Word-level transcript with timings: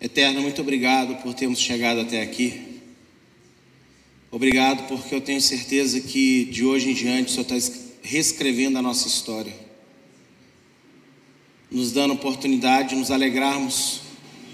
Eterno, 0.00 0.40
muito 0.40 0.60
obrigado 0.60 1.16
por 1.16 1.34
termos 1.34 1.58
chegado 1.58 2.00
até 2.00 2.22
aqui. 2.22 2.78
Obrigado 4.30 4.86
porque 4.86 5.12
eu 5.12 5.20
tenho 5.20 5.40
certeza 5.40 6.00
que 6.00 6.44
de 6.44 6.64
hoje 6.64 6.90
em 6.90 6.94
diante 6.94 7.30
o 7.30 7.44
Senhor 7.44 7.58
está 7.58 7.80
reescrevendo 8.00 8.78
a 8.78 8.82
nossa 8.82 9.08
história, 9.08 9.52
nos 11.68 11.90
dando 11.90 12.14
oportunidade 12.14 12.90
de 12.90 12.94
nos 12.94 13.10
alegrarmos 13.10 14.02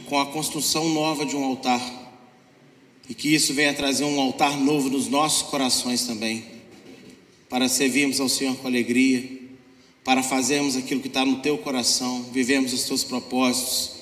com 0.06 0.18
a 0.18 0.24
construção 0.24 0.88
nova 0.88 1.26
de 1.26 1.36
um 1.36 1.44
altar. 1.44 2.02
E 3.06 3.14
que 3.14 3.34
isso 3.34 3.52
venha 3.52 3.74
trazer 3.74 4.04
um 4.04 4.18
altar 4.18 4.56
novo 4.56 4.88
nos 4.88 5.08
nossos 5.08 5.42
corações 5.50 6.06
também, 6.06 6.42
para 7.50 7.68
servirmos 7.68 8.18
ao 8.18 8.30
Senhor 8.30 8.56
com 8.56 8.66
alegria, 8.66 9.42
para 10.02 10.22
fazermos 10.22 10.74
aquilo 10.74 11.02
que 11.02 11.08
está 11.08 11.22
no 11.22 11.40
teu 11.40 11.58
coração, 11.58 12.22
vivemos 12.32 12.72
os 12.72 12.84
teus 12.84 13.04
propósitos 13.04 13.93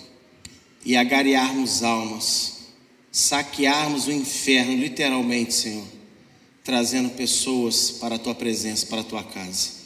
e 0.84 0.96
agariarmos 0.96 1.82
almas, 1.82 2.58
saquearmos 3.10 4.06
o 4.06 4.12
inferno, 4.12 4.74
literalmente, 4.76 5.54
Senhor, 5.54 5.86
trazendo 6.64 7.10
pessoas 7.10 7.90
para 7.90 8.16
a 8.16 8.18
tua 8.18 8.34
presença, 8.34 8.86
para 8.86 9.00
a 9.00 9.04
tua 9.04 9.22
casa. 9.22 9.82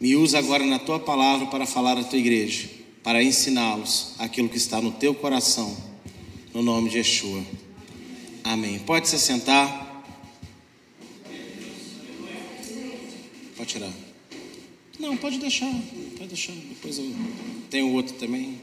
Me 0.00 0.14
usa 0.16 0.38
agora 0.38 0.64
na 0.64 0.78
tua 0.78 1.00
palavra 1.00 1.46
para 1.46 1.66
falar 1.66 1.98
à 1.98 2.04
tua 2.04 2.18
igreja, 2.18 2.68
para 3.02 3.22
ensiná-los 3.22 4.14
aquilo 4.18 4.48
que 4.48 4.56
está 4.56 4.80
no 4.80 4.92
teu 4.92 5.14
coração, 5.14 5.76
no 6.54 6.62
nome 6.62 6.88
de 6.88 6.98
Yeshua. 6.98 7.44
Amém. 8.44 8.78
Pode 8.78 9.08
se 9.08 9.18
sentar. 9.18 10.04
Pode 13.56 13.68
tirar. 13.68 13.92
Não, 14.98 15.16
pode 15.16 15.38
deixar. 15.38 15.72
Pode 16.16 16.28
deixar. 16.28 16.52
Depois 16.52 16.98
eu 16.98 17.12
tenho 17.70 17.92
outro 17.92 18.14
também. 18.14 18.60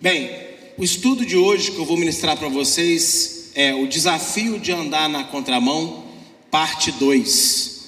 Bem, 0.00 0.30
o 0.76 0.84
estudo 0.84 1.26
de 1.26 1.36
hoje 1.36 1.72
que 1.72 1.78
eu 1.78 1.84
vou 1.84 1.96
ministrar 1.96 2.36
para 2.36 2.48
vocês 2.48 3.50
é 3.52 3.74
o 3.74 3.88
desafio 3.88 4.56
de 4.60 4.70
andar 4.70 5.08
na 5.08 5.24
contramão, 5.24 6.04
parte 6.52 6.92
2. 6.92 7.80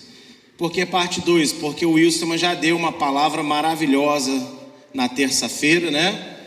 Por 0.58 0.72
que 0.72 0.84
parte 0.84 1.20
2? 1.20 1.52
Porque 1.52 1.86
o 1.86 1.92
Wilson 1.92 2.36
já 2.36 2.52
deu 2.52 2.77
uma 2.77 2.91
palavra 2.91 3.44
maravilhosa 3.44 4.44
na 4.92 5.08
terça-feira, 5.08 5.89
né? 5.92 6.39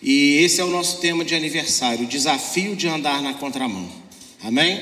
E 0.00 0.36
esse 0.44 0.60
é 0.60 0.64
o 0.64 0.70
nosso 0.70 1.00
tema 1.00 1.24
de 1.24 1.34
aniversário, 1.34 2.04
o 2.04 2.08
desafio 2.08 2.76
de 2.76 2.86
andar 2.86 3.20
na 3.20 3.34
contramão. 3.34 3.90
Amém? 4.44 4.80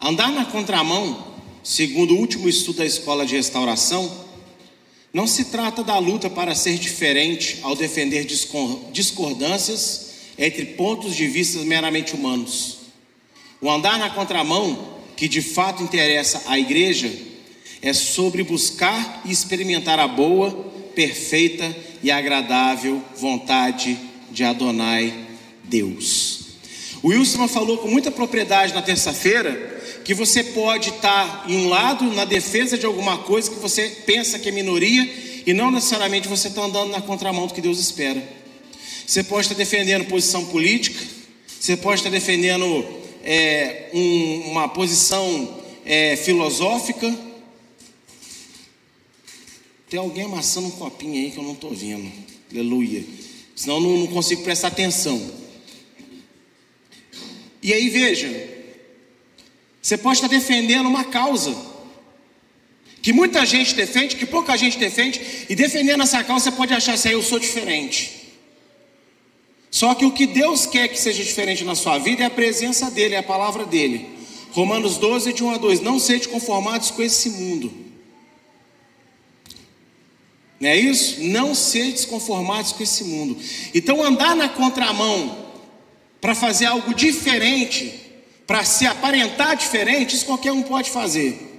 Andar 0.00 0.32
na 0.32 0.44
contramão, 0.44 1.36
segundo 1.62 2.16
o 2.16 2.18
último 2.18 2.48
estudo 2.48 2.78
da 2.78 2.84
escola 2.84 3.24
de 3.24 3.36
restauração, 3.36 4.25
não 5.12 5.26
se 5.26 5.46
trata 5.46 5.82
da 5.82 5.98
luta 5.98 6.28
para 6.28 6.54
ser 6.54 6.78
diferente 6.78 7.58
ao 7.62 7.74
defender 7.74 8.26
discordâncias 8.92 10.06
entre 10.38 10.66
pontos 10.66 11.14
de 11.14 11.26
vista 11.26 11.58
meramente 11.60 12.14
humanos. 12.14 12.78
O 13.60 13.70
andar 13.70 13.98
na 13.98 14.10
contramão, 14.10 14.96
que 15.16 15.26
de 15.26 15.40
fato 15.40 15.82
interessa 15.82 16.42
à 16.46 16.58
igreja, 16.58 17.10
é 17.80 17.92
sobre 17.92 18.42
buscar 18.42 19.22
e 19.24 19.32
experimentar 19.32 19.98
a 19.98 20.06
boa, 20.06 20.50
perfeita 20.94 21.74
e 22.02 22.10
agradável 22.10 23.02
vontade 23.16 23.98
de 24.30 24.44
Adonai 24.44 25.26
Deus. 25.64 26.40
O 27.02 27.08
Wilson 27.08 27.48
falou 27.48 27.78
com 27.78 27.88
muita 27.88 28.10
propriedade 28.10 28.74
na 28.74 28.82
terça-feira 28.82 29.75
que 30.06 30.14
você 30.14 30.44
pode 30.44 30.90
estar 30.90 31.46
em 31.48 31.56
um 31.56 31.68
lado 31.68 32.04
na 32.12 32.24
defesa 32.24 32.78
de 32.78 32.86
alguma 32.86 33.18
coisa 33.18 33.50
que 33.50 33.58
você 33.58 33.88
pensa 34.06 34.38
que 34.38 34.48
é 34.48 34.52
minoria 34.52 35.02
e 35.44 35.52
não 35.52 35.68
necessariamente 35.68 36.28
você 36.28 36.46
está 36.46 36.62
andando 36.62 36.92
na 36.92 37.02
contramão 37.02 37.48
do 37.48 37.52
que 37.52 37.60
Deus 37.60 37.80
espera. 37.80 38.22
Você 39.04 39.24
pode 39.24 39.46
estar 39.46 39.56
defendendo 39.56 40.04
posição 40.04 40.44
política, 40.44 41.04
você 41.58 41.76
pode 41.76 41.98
estar 41.98 42.10
defendendo 42.10 42.86
é, 43.24 43.90
um, 43.92 44.52
uma 44.52 44.68
posição 44.68 45.60
é, 45.84 46.14
filosófica. 46.14 47.12
Tem 49.90 49.98
alguém 49.98 50.26
amassando 50.26 50.68
um 50.68 50.70
copinho 50.70 51.14
aí 51.14 51.32
que 51.32 51.38
eu 51.38 51.42
não 51.42 51.54
estou 51.54 51.74
vendo. 51.74 52.08
Aleluia. 52.52 53.04
Senão 53.56 53.78
eu 53.78 53.80
não, 53.80 53.98
não 53.98 54.06
consigo 54.06 54.44
prestar 54.44 54.68
atenção. 54.68 55.20
E 57.60 57.72
aí 57.72 57.88
veja, 57.88 58.55
você 59.86 59.96
pode 59.96 60.16
estar 60.16 60.26
defendendo 60.26 60.86
uma 60.86 61.04
causa 61.04 61.54
que 63.00 63.12
muita 63.12 63.46
gente 63.46 63.72
defende, 63.72 64.16
que 64.16 64.26
pouca 64.26 64.56
gente 64.56 64.76
defende, 64.78 65.20
e 65.48 65.54
defendendo 65.54 66.02
essa 66.02 66.24
causa 66.24 66.50
você 66.50 66.56
pode 66.56 66.74
achar 66.74 66.94
assim, 66.94 67.10
eu 67.10 67.22
sou 67.22 67.38
diferente. 67.38 68.34
Só 69.70 69.94
que 69.94 70.04
o 70.04 70.10
que 70.10 70.26
Deus 70.26 70.66
quer 70.66 70.88
que 70.88 70.98
seja 70.98 71.22
diferente 71.22 71.62
na 71.62 71.76
sua 71.76 71.98
vida 71.98 72.24
é 72.24 72.26
a 72.26 72.30
presença 72.30 72.90
dEle, 72.90 73.14
é 73.14 73.18
a 73.18 73.22
palavra 73.22 73.64
dEle. 73.64 74.08
Romanos 74.50 74.96
12, 74.98 75.32
de 75.32 75.44
1 75.44 75.50
a 75.50 75.56
2. 75.56 75.80
Não 75.82 76.00
sede 76.00 76.26
conformados 76.26 76.90
com 76.90 77.00
esse 77.00 77.30
mundo. 77.30 77.72
Não 80.58 80.68
é 80.68 80.76
isso? 80.76 81.22
Não 81.22 81.54
sedes 81.54 82.04
conformados 82.04 82.72
com 82.72 82.82
esse 82.82 83.04
mundo. 83.04 83.38
Então 83.72 84.02
andar 84.02 84.34
na 84.34 84.48
contramão 84.48 85.46
para 86.20 86.34
fazer 86.34 86.64
algo 86.64 86.92
diferente 86.92 88.05
para 88.46 88.64
se 88.64 88.86
aparentar 88.86 89.56
diferente, 89.56 90.14
isso 90.14 90.26
qualquer 90.26 90.52
um 90.52 90.62
pode 90.62 90.90
fazer. 90.90 91.54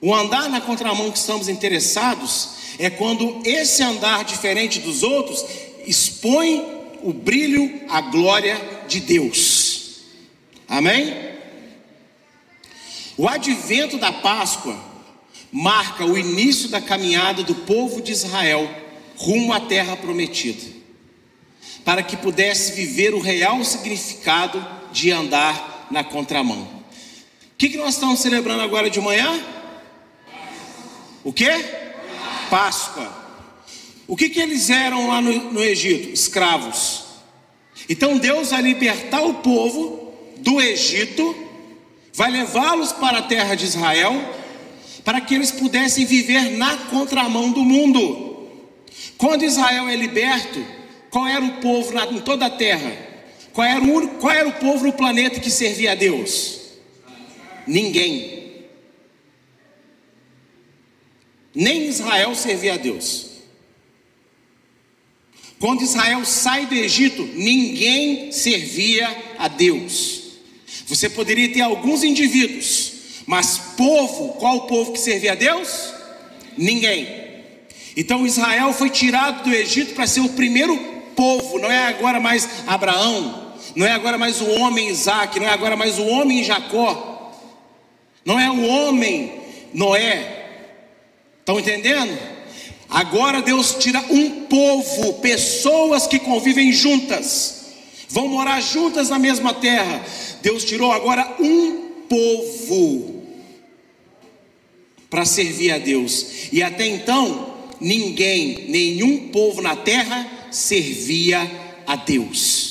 O 0.00 0.14
andar 0.14 0.48
na 0.48 0.60
contramão 0.60 1.10
que 1.10 1.18
estamos 1.18 1.48
interessados 1.48 2.50
é 2.78 2.88
quando 2.88 3.42
esse 3.44 3.82
andar 3.82 4.24
diferente 4.24 4.80
dos 4.80 5.02
outros 5.02 5.44
expõe 5.86 6.64
o 7.02 7.12
brilho, 7.12 7.82
a 7.88 8.00
glória 8.00 8.60
de 8.86 9.00
Deus. 9.00 10.00
Amém? 10.68 11.30
O 13.16 13.28
advento 13.28 13.98
da 13.98 14.12
Páscoa 14.12 14.78
marca 15.52 16.04
o 16.04 16.16
início 16.16 16.68
da 16.68 16.80
caminhada 16.80 17.42
do 17.42 17.54
povo 17.54 18.00
de 18.00 18.12
Israel 18.12 18.68
rumo 19.16 19.52
à 19.52 19.60
terra 19.60 19.96
prometida, 19.96 20.64
para 21.84 22.02
que 22.02 22.16
pudesse 22.16 22.72
viver 22.72 23.12
o 23.12 23.20
real 23.20 23.62
significado 23.64 24.64
de 24.92 25.10
andar 25.10 25.69
na 25.90 26.04
contramão. 26.04 26.62
O 26.62 27.56
que, 27.58 27.68
que 27.68 27.76
nós 27.76 27.94
estamos 27.94 28.20
celebrando 28.20 28.62
agora 28.62 28.88
de 28.88 29.00
manhã? 29.00 29.38
O 31.22 31.32
que? 31.32 31.50
Páscoa. 32.48 33.20
O 34.06 34.16
que, 34.16 34.28
que 34.28 34.40
eles 34.40 34.70
eram 34.70 35.08
lá 35.08 35.20
no, 35.20 35.52
no 35.52 35.62
Egito? 35.62 36.08
Escravos. 36.08 37.04
Então 37.88 38.18
Deus 38.18 38.50
vai 38.50 38.62
libertar 38.62 39.22
o 39.22 39.34
povo 39.34 40.12
do 40.38 40.60
Egito, 40.60 41.36
vai 42.14 42.30
levá-los 42.30 42.92
para 42.92 43.18
a 43.18 43.22
terra 43.22 43.54
de 43.54 43.64
Israel, 43.64 44.14
para 45.04 45.20
que 45.20 45.34
eles 45.34 45.50
pudessem 45.50 46.04
viver 46.04 46.56
na 46.56 46.76
contramão 46.76 47.50
do 47.50 47.64
mundo. 47.64 48.48
Quando 49.18 49.44
Israel 49.44 49.88
é 49.88 49.96
liberto, 49.96 50.64
qual 51.10 51.26
era 51.26 51.44
o 51.44 51.60
povo 51.60 51.92
na, 51.92 52.06
em 52.06 52.20
toda 52.20 52.46
a 52.46 52.50
terra? 52.50 53.09
Qual 53.52 53.66
era, 53.66 53.82
o, 53.82 54.08
qual 54.16 54.32
era 54.32 54.48
o 54.48 54.52
povo 54.52 54.86
no 54.86 54.92
planeta 54.92 55.40
que 55.40 55.50
servia 55.50 55.92
a 55.92 55.94
Deus? 55.94 56.60
Ninguém. 57.66 58.40
Nem 61.54 61.86
Israel 61.86 62.34
servia 62.34 62.74
a 62.74 62.76
Deus. 62.76 63.30
Quando 65.58 65.82
Israel 65.82 66.24
sai 66.24 66.66
do 66.66 66.74
Egito, 66.74 67.22
ninguém 67.34 68.32
servia 68.32 69.14
a 69.38 69.46
Deus. 69.46 70.22
Você 70.86 71.08
poderia 71.10 71.52
ter 71.52 71.60
alguns 71.60 72.02
indivíduos, 72.02 72.92
mas 73.26 73.58
povo, 73.76 74.34
qual 74.34 74.56
o 74.56 74.60
povo 74.62 74.92
que 74.92 74.98
servia 74.98 75.32
a 75.32 75.34
Deus? 75.34 75.92
Ninguém. 76.56 77.06
Então 77.96 78.26
Israel 78.26 78.72
foi 78.72 78.88
tirado 78.88 79.44
do 79.44 79.54
Egito 79.54 79.94
para 79.94 80.06
ser 80.06 80.20
o 80.20 80.30
primeiro 80.30 80.76
povo, 81.14 81.58
não 81.58 81.70
é 81.70 81.88
agora 81.88 82.18
mais 82.18 82.48
Abraão, 82.66 83.49
não 83.74 83.86
é 83.86 83.92
agora 83.92 84.18
mais 84.18 84.40
o 84.40 84.50
homem 84.50 84.88
Isaac, 84.88 85.38
não 85.38 85.46
é 85.46 85.50
agora 85.50 85.76
mais 85.76 85.98
o 85.98 86.06
homem 86.06 86.42
Jacó, 86.44 87.32
não 88.24 88.38
é 88.38 88.50
o 88.50 88.66
homem 88.66 89.40
Noé. 89.72 90.38
Estão 91.40 91.58
entendendo? 91.58 92.16
Agora 92.88 93.40
Deus 93.40 93.76
tira 93.78 94.00
um 94.10 94.46
povo, 94.46 95.14
pessoas 95.14 96.06
que 96.06 96.18
convivem 96.18 96.72
juntas, 96.72 97.66
vão 98.08 98.28
morar 98.28 98.60
juntas 98.60 99.08
na 99.08 99.18
mesma 99.18 99.54
terra. 99.54 100.04
Deus 100.42 100.64
tirou 100.64 100.90
agora 100.92 101.36
um 101.38 101.90
povo 102.08 103.22
para 105.08 105.24
servir 105.24 105.72
a 105.72 105.78
Deus. 105.78 106.48
E 106.52 106.62
até 106.62 106.86
então, 106.86 107.54
ninguém, 107.80 108.66
nenhum 108.68 109.28
povo 109.28 109.62
na 109.62 109.76
terra 109.76 110.48
servia 110.50 111.48
a 111.86 111.96
Deus. 111.96 112.69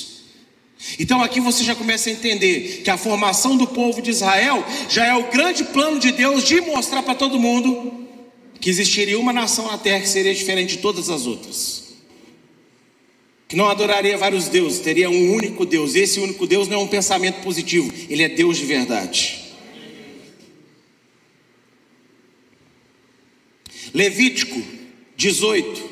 Então 0.98 1.22
aqui 1.22 1.40
você 1.40 1.62
já 1.62 1.74
começa 1.74 2.08
a 2.08 2.12
entender 2.12 2.82
que 2.82 2.90
a 2.90 2.96
formação 2.96 3.56
do 3.56 3.66
povo 3.66 4.00
de 4.00 4.10
Israel 4.10 4.64
já 4.88 5.06
é 5.06 5.14
o 5.14 5.30
grande 5.30 5.64
plano 5.64 5.98
de 5.98 6.12
Deus 6.12 6.44
de 6.44 6.60
mostrar 6.60 7.02
para 7.02 7.14
todo 7.14 7.38
mundo 7.38 8.08
que 8.60 8.68
existiria 8.68 9.18
uma 9.18 9.32
nação 9.32 9.66
na 9.70 9.78
terra 9.78 10.00
que 10.00 10.08
seria 10.08 10.34
diferente 10.34 10.76
de 10.76 10.82
todas 10.82 11.08
as 11.10 11.26
outras. 11.26 11.94
Que 13.48 13.56
não 13.56 13.68
adoraria 13.68 14.16
vários 14.16 14.48
deuses, 14.48 14.80
teria 14.80 15.10
um 15.10 15.34
único 15.34 15.66
Deus. 15.66 15.94
Esse 15.94 16.20
único 16.20 16.46
Deus 16.46 16.68
não 16.68 16.80
é 16.80 16.84
um 16.84 16.88
pensamento 16.88 17.42
positivo, 17.42 17.92
ele 18.08 18.22
é 18.22 18.28
Deus 18.28 18.56
de 18.58 18.64
verdade. 18.64 19.40
Levítico 23.92 24.62
18, 25.16 25.90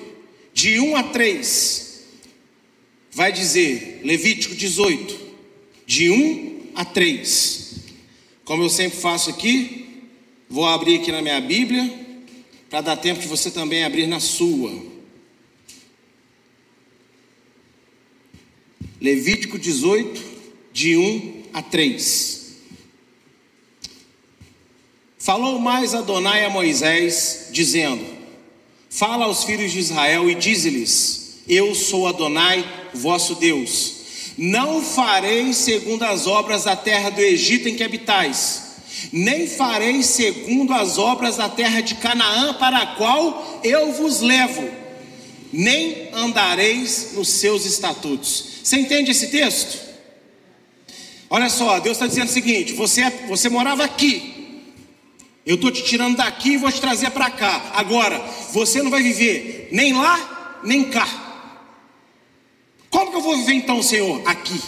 de 0.54 0.80
1 0.80 0.96
a 0.96 1.02
3, 1.02 1.87
vai 3.10 3.32
dizer, 3.32 4.00
Levítico 4.04 4.54
18, 4.54 5.18
de 5.86 6.10
1 6.10 6.70
a 6.74 6.84
3. 6.84 7.76
Como 8.44 8.62
eu 8.62 8.68
sempre 8.68 8.98
faço 8.98 9.30
aqui, 9.30 10.04
vou 10.48 10.66
abrir 10.66 11.00
aqui 11.00 11.12
na 11.12 11.22
minha 11.22 11.40
Bíblia, 11.40 12.06
para 12.70 12.80
dar 12.80 12.96
tempo 12.96 13.20
de 13.20 13.26
você 13.26 13.50
também 13.50 13.84
abrir 13.84 14.06
na 14.06 14.20
sua. 14.20 14.70
Levítico 19.00 19.58
18, 19.58 20.22
de 20.72 20.96
1 20.96 21.44
a 21.52 21.62
3. 21.62 22.38
Falou 25.18 25.58
mais 25.58 25.94
Adonai 25.94 26.44
a 26.44 26.50
Moisés, 26.50 27.48
dizendo: 27.52 28.04
Fala 28.88 29.26
aos 29.26 29.44
filhos 29.44 29.72
de 29.72 29.78
Israel 29.78 30.30
e 30.30 30.34
dize-lhes: 30.34 31.40
Eu 31.46 31.74
sou 31.74 32.06
Adonai, 32.06 32.64
vosso 32.94 33.34
Deus. 33.36 33.94
Não 34.36 34.82
farei 34.82 35.52
segundo 35.52 36.04
as 36.04 36.26
obras 36.26 36.64
da 36.64 36.76
terra 36.76 37.10
do 37.10 37.20
Egito 37.20 37.68
em 37.68 37.76
que 37.76 37.82
habitais 37.82 38.68
nem 39.12 39.46
farei 39.46 40.02
segundo 40.02 40.72
as 40.72 40.98
obras 40.98 41.36
da 41.36 41.48
terra 41.48 41.80
de 41.80 41.94
Canaã, 41.96 42.54
para 42.54 42.78
a 42.78 42.86
qual 42.96 43.60
eu 43.62 43.92
vos 43.92 44.20
levo, 44.20 44.68
nem 45.52 46.10
andareis 46.12 47.12
nos 47.14 47.28
seus 47.28 47.64
estatutos. 47.64 48.44
Você 48.62 48.76
entende 48.76 49.10
esse 49.10 49.28
texto? 49.28 49.88
Olha 51.30 51.48
só, 51.48 51.78
Deus 51.78 51.96
está 51.96 52.06
dizendo 52.06 52.28
o 52.28 52.32
seguinte: 52.32 52.72
você, 52.72 53.02
é, 53.02 53.10
você 53.28 53.48
morava 53.48 53.84
aqui, 53.84 54.62
eu 55.46 55.54
estou 55.54 55.70
te 55.70 55.82
tirando 55.84 56.16
daqui 56.16 56.52
e 56.52 56.56
vou 56.56 56.70
te 56.70 56.80
trazer 56.80 57.10
para 57.10 57.30
cá. 57.30 57.72
Agora, 57.74 58.18
você 58.52 58.82
não 58.82 58.90
vai 58.90 59.02
viver 59.02 59.68
nem 59.72 59.94
lá, 59.94 60.60
nem 60.64 60.84
cá. 60.84 61.27
Como 62.90 63.10
que 63.10 63.16
eu 63.16 63.20
vou 63.20 63.36
viver 63.36 63.54
então, 63.54 63.82
Senhor? 63.82 64.22
Aqui. 64.26 64.60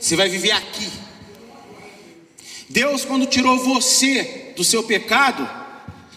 Você 0.00 0.16
vai 0.16 0.28
viver 0.28 0.52
aqui. 0.52 0.88
Deus, 2.68 3.04
quando 3.04 3.26
tirou 3.26 3.58
você 3.58 4.52
do 4.56 4.64
seu 4.64 4.82
pecado, 4.82 5.48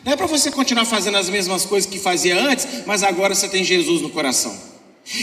não 0.04 0.14
é 0.14 0.16
para 0.16 0.26
você 0.26 0.52
continuar 0.52 0.86
fazendo 0.86 1.18
as 1.18 1.30
mesmas 1.30 1.66
coisas 1.66 1.90
que 1.90 2.00
fazia 2.00 2.40
antes, 2.40 2.68
mas 2.86 3.04
agora 3.04 3.36
você 3.36 3.48
tem 3.48 3.64
Jesus 3.64 4.02
no 4.02 4.10
coração. 4.10 4.70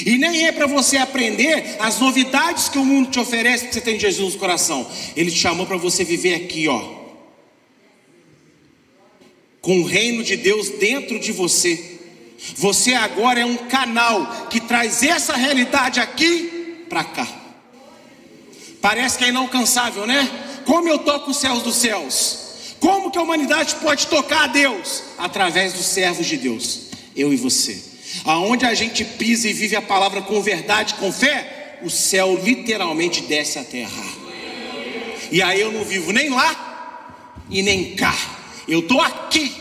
E 0.05 0.19
nem 0.19 0.47
é 0.47 0.53
para 0.53 0.67
você 0.67 0.97
aprender 0.97 1.77
as 1.79 2.01
novidades 2.01 2.69
que 2.69 2.79
o 2.79 2.85
mundo 2.85 3.11
te 3.11 3.21
oferece, 3.21 3.65
porque 3.65 3.75
você 3.75 3.81
tem 3.81 3.99
Jesus 3.99 4.35
no 4.35 4.41
coração. 4.41 4.89
Ele 5.17 5.31
te 5.31 5.39
chamou 5.39 5.67
para 5.67 5.77
você 5.77 6.05
viver 6.05 6.35
aqui, 6.35 6.67
ó, 6.69 7.07
com 9.61 9.81
o 9.81 9.85
reino 9.85 10.23
de 10.23 10.37
Deus 10.37 10.71
dentro 10.71 11.19
de 11.19 11.33
você. 11.33 11.96
Você 12.57 12.95
agora 12.95 13.41
é 13.41 13.45
um 13.45 13.57
canal 13.57 14.47
que 14.49 14.61
traz 14.61 15.03
essa 15.03 15.35
realidade 15.35 16.01
aqui 16.01 16.85
para 16.89 17.05
cá. 17.05 17.27
Parece 18.81 19.19
que 19.19 19.25
é 19.25 19.29
inalcançável, 19.29 20.07
né? 20.07 20.29
Como 20.65 20.89
eu 20.89 20.99
toco 20.99 21.31
os 21.31 21.39
céus 21.39 21.63
dos 21.63 21.77
céus? 21.77 22.39
Como 22.79 23.11
que 23.11 23.19
a 23.19 23.23
humanidade 23.23 23.75
pode 23.77 24.07
tocar 24.07 24.45
a 24.45 24.47
Deus? 24.47 25.03
Através 25.19 25.73
dos 25.73 25.87
servos 25.87 26.27
de 26.27 26.37
Deus, 26.37 26.81
eu 27.17 27.33
e 27.33 27.37
você. 27.37 27.83
Aonde 28.25 28.65
a 28.65 28.75
gente 28.75 29.05
pisa 29.05 29.49
e 29.49 29.53
vive 29.53 29.77
a 29.77 29.83
palavra 29.83 30.23
com 30.23 30.41
verdade, 30.41 30.95
com 30.95 31.13
fé, 31.13 31.79
o 31.83 31.91
céu 31.91 32.39
literalmente 32.43 33.23
desce 33.23 33.59
à 33.59 33.65
terra. 33.65 34.05
E 35.31 35.43
aí 35.43 35.61
eu 35.61 35.73
não 35.73 35.85
vivo 35.85 36.13
nem 36.13 36.29
lá 36.29 37.45
e 37.51 37.63
nem 37.63 37.97
cá. 37.97 38.17
Eu 38.69 38.81
estou 38.81 39.01
aqui, 39.01 39.53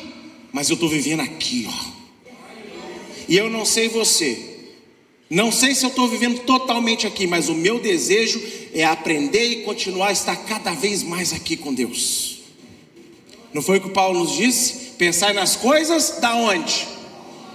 mas 0.52 0.70
eu 0.70 0.76
estou 0.76 0.90
vivendo 0.90 1.22
aqui, 1.22 1.68
ó. 1.68 1.95
E 3.28 3.36
eu 3.38 3.50
não 3.50 3.66
sei 3.66 3.90
você, 3.90 4.56
não 5.30 5.52
sei 5.52 5.74
se 5.74 5.84
eu 5.84 5.90
estou 5.90 6.08
vivendo 6.08 6.42
totalmente 6.42 7.08
aqui, 7.08 7.26
mas 7.26 7.50
o 7.50 7.56
meu 7.56 7.80
desejo 7.80 8.42
é 8.74 8.84
aprender 8.84 9.46
e 9.48 9.64
continuar 9.64 10.10
a 10.10 10.14
estar 10.14 10.36
cada 10.36 10.74
vez 10.74 11.02
mais 11.02 11.34
aqui 11.34 11.58
com 11.58 11.74
Deus. 11.74 12.40
Não 13.52 13.62
foi 13.62 13.78
o 13.78 13.82
que 13.82 13.88
o 13.88 13.94
Paulo 13.94 14.20
nos 14.20 14.36
disse? 14.36 14.92
Pensar 14.98 15.34
nas 15.34 15.56
coisas 15.56 16.20
da 16.20 16.36
onde? 16.36 16.88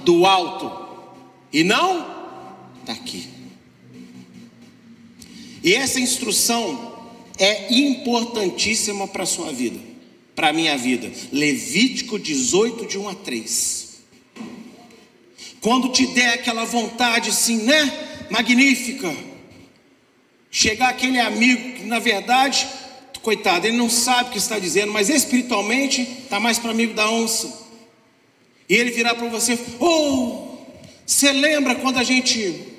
Do 0.05 0.26
alto. 0.26 0.88
E 1.52 1.62
não 1.62 2.06
daqui. 2.84 3.28
E 5.62 5.75
essa 5.75 6.00
instrução 6.00 6.96
é 7.38 7.73
importantíssima 7.73 9.06
para 9.06 9.23
a 9.23 9.26
sua 9.26 9.52
vida, 9.52 9.78
para 10.34 10.49
a 10.49 10.52
minha 10.52 10.76
vida. 10.76 11.11
Levítico 11.31 12.19
18, 12.19 12.87
de 12.87 12.99
1 12.99 13.08
a 13.08 13.14
3. 13.14 13.79
Quando 15.60 15.90
te 15.90 16.06
der 16.08 16.34
aquela 16.34 16.64
vontade 16.64 17.30
assim, 17.30 17.62
né? 17.62 18.26
Magnífica. 18.30 19.14
Chegar 20.50 20.88
aquele 20.88 21.20
amigo 21.20 21.76
que 21.76 21.84
na 21.84 21.98
verdade, 21.98 22.66
coitado, 23.22 23.66
ele 23.66 23.76
não 23.76 23.90
sabe 23.90 24.30
o 24.30 24.32
que 24.32 24.38
está 24.38 24.58
dizendo, 24.58 24.92
mas 24.92 25.08
espiritualmente 25.08 26.02
está 26.02 26.40
mais 26.40 26.58
para 26.58 26.70
amigo 26.70 26.94
da 26.94 27.10
onça. 27.10 27.68
E 28.68 28.74
ele 28.74 28.90
virar 28.90 29.14
para 29.14 29.28
você, 29.28 29.58
oh, 29.78 30.56
você 31.04 31.32
lembra 31.32 31.74
quando 31.74 31.98
a 31.98 32.04
gente 32.04 32.70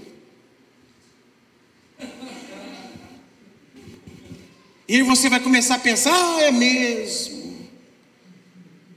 E 4.91 5.01
você 5.03 5.29
vai 5.29 5.39
começar 5.39 5.75
a 5.75 5.79
pensar, 5.79 6.11
ah, 6.13 6.41
é 6.41 6.51
mesmo. 6.51 7.65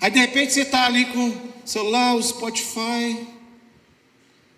Aí 0.01 0.11
de 0.11 0.19
repente 0.19 0.53
você 0.53 0.63
está 0.63 0.87
ali 0.87 1.05
com 1.05 1.29
o 1.29 1.53
celular, 1.65 2.17
o 2.17 2.23
Spotify, 2.23 3.17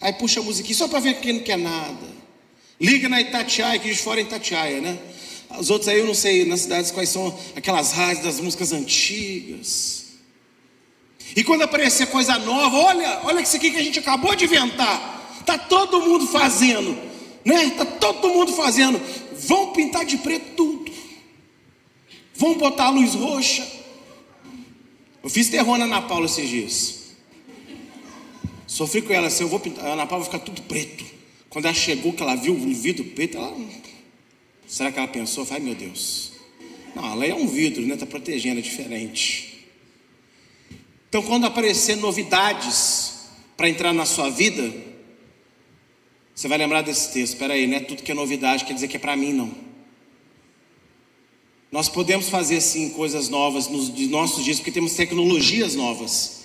Aí 0.00 0.12
puxa 0.12 0.40
a 0.40 0.42
musiquinha 0.42 0.76
só 0.76 0.88
para 0.88 1.00
ver 1.00 1.20
quem 1.20 1.34
não 1.34 1.42
quer 1.42 1.58
nada. 1.58 2.16
Liga 2.80 3.08
na 3.08 3.20
Itatiaia, 3.20 3.78
que 3.78 3.88
de 3.88 3.96
fora 3.96 4.20
é 4.20 4.22
Itatiaia, 4.22 4.80
né? 4.80 4.98
Os 5.58 5.70
outros 5.70 5.88
aí 5.88 5.98
eu 5.98 6.06
não 6.06 6.14
sei 6.14 6.44
nas 6.44 6.60
cidades 6.60 6.90
quais 6.90 7.08
são 7.08 7.36
aquelas 7.54 7.92
rádios 7.92 8.24
das 8.24 8.40
músicas 8.40 8.72
antigas. 8.72 10.04
E 11.34 11.42
quando 11.42 11.62
aparecer 11.62 12.06
coisa 12.08 12.38
nova, 12.38 12.76
olha, 12.76 13.20
olha 13.24 13.40
isso 13.40 13.56
aqui 13.56 13.70
que 13.70 13.78
a 13.78 13.82
gente 13.82 13.98
acabou 13.98 14.34
de 14.34 14.44
inventar. 14.44 15.42
Tá 15.46 15.56
todo 15.56 16.00
mundo 16.00 16.26
fazendo, 16.26 16.96
né? 17.44 17.70
Tá 17.70 17.84
todo 17.84 18.28
mundo 18.28 18.52
fazendo. 18.52 19.00
Vão 19.38 19.72
pintar 19.72 20.04
de 20.04 20.18
preto 20.18 20.54
tudo. 20.56 20.92
Vão 22.34 22.54
botar 22.54 22.86
a 22.86 22.90
luz 22.90 23.14
roxa. 23.14 23.66
Eu 25.22 25.30
fiz 25.30 25.48
terror 25.48 25.78
na 25.78 26.02
Paula 26.02 26.26
esses 26.26 26.48
dias. 26.48 27.05
Sofri 28.76 29.00
com 29.00 29.10
ela 29.10 29.28
assim, 29.28 29.42
eu 29.42 29.48
vou 29.48 29.58
pintar, 29.58 29.86
a 29.86 29.92
Ana 29.94 30.06
Paula 30.06 30.22
vai 30.22 30.30
ficar 30.30 30.44
tudo 30.44 30.60
preto. 30.60 31.02
Quando 31.48 31.64
ela 31.64 31.72
chegou, 31.72 32.12
que 32.12 32.22
ela 32.22 32.34
viu 32.34 32.52
o 32.52 32.74
vidro 32.74 33.02
preto, 33.06 33.38
ela. 33.38 33.56
Será 34.66 34.92
que 34.92 34.98
ela 34.98 35.08
pensou? 35.08 35.46
Ai 35.50 35.60
meu 35.60 35.74
Deus. 35.74 36.32
Não, 36.94 37.10
ela 37.10 37.24
é 37.24 37.34
um 37.34 37.48
vidro, 37.48 37.86
né? 37.86 37.94
Está 37.94 38.04
protegendo, 38.04 38.58
é 38.58 38.62
diferente. 38.62 39.66
Então, 41.08 41.22
quando 41.22 41.46
aparecer 41.46 41.96
novidades 41.96 43.14
para 43.56 43.66
entrar 43.66 43.94
na 43.94 44.04
sua 44.04 44.28
vida, 44.28 44.70
você 46.34 46.46
vai 46.46 46.58
lembrar 46.58 46.82
desse 46.82 47.14
texto. 47.14 47.32
Espera 47.32 47.54
aí, 47.54 47.66
não 47.66 47.78
é 47.78 47.80
tudo 47.80 48.02
que 48.02 48.12
é 48.12 48.14
novidade, 48.14 48.66
quer 48.66 48.74
dizer 48.74 48.88
que 48.88 48.98
é 48.98 49.00
para 49.00 49.16
mim, 49.16 49.32
não. 49.32 49.54
Nós 51.72 51.88
podemos 51.88 52.28
fazer 52.28 52.60
sim 52.60 52.90
coisas 52.90 53.30
novas 53.30 53.68
nos 53.68 53.88
nossos 54.10 54.44
dias, 54.44 54.58
porque 54.58 54.70
temos 54.70 54.92
tecnologias 54.92 55.74
novas. 55.74 56.35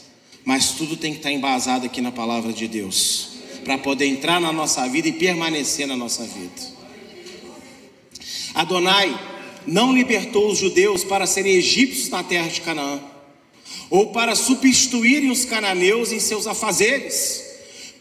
Mas 0.44 0.72
tudo 0.72 0.98
tem 0.98 1.12
que 1.12 1.20
estar 1.20 1.32
embasado 1.32 1.86
aqui 1.86 2.02
na 2.02 2.12
palavra 2.12 2.52
de 2.52 2.68
Deus, 2.68 3.30
para 3.64 3.78
poder 3.78 4.08
entrar 4.08 4.42
na 4.42 4.52
nossa 4.52 4.88
vida 4.88 5.08
e 5.08 5.14
permanecer 5.14 5.88
na 5.88 5.96
nossa 5.96 6.24
vida. 6.24 6.72
Adonai 8.54 9.18
não 9.66 9.94
libertou 9.94 10.52
os 10.52 10.58
judeus 10.58 11.04
para 11.04 11.28
serem 11.28 11.54
egípcios 11.54 12.10
na 12.10 12.24
terra 12.24 12.48
de 12.48 12.62
Canaã, 12.62 13.00
ou 13.90 14.08
para 14.08 14.36
substituírem 14.36 15.30
os 15.30 15.46
cananeus 15.46 16.12
em 16.12 16.20
seus 16.20 16.48
afazeres, 16.48 17.44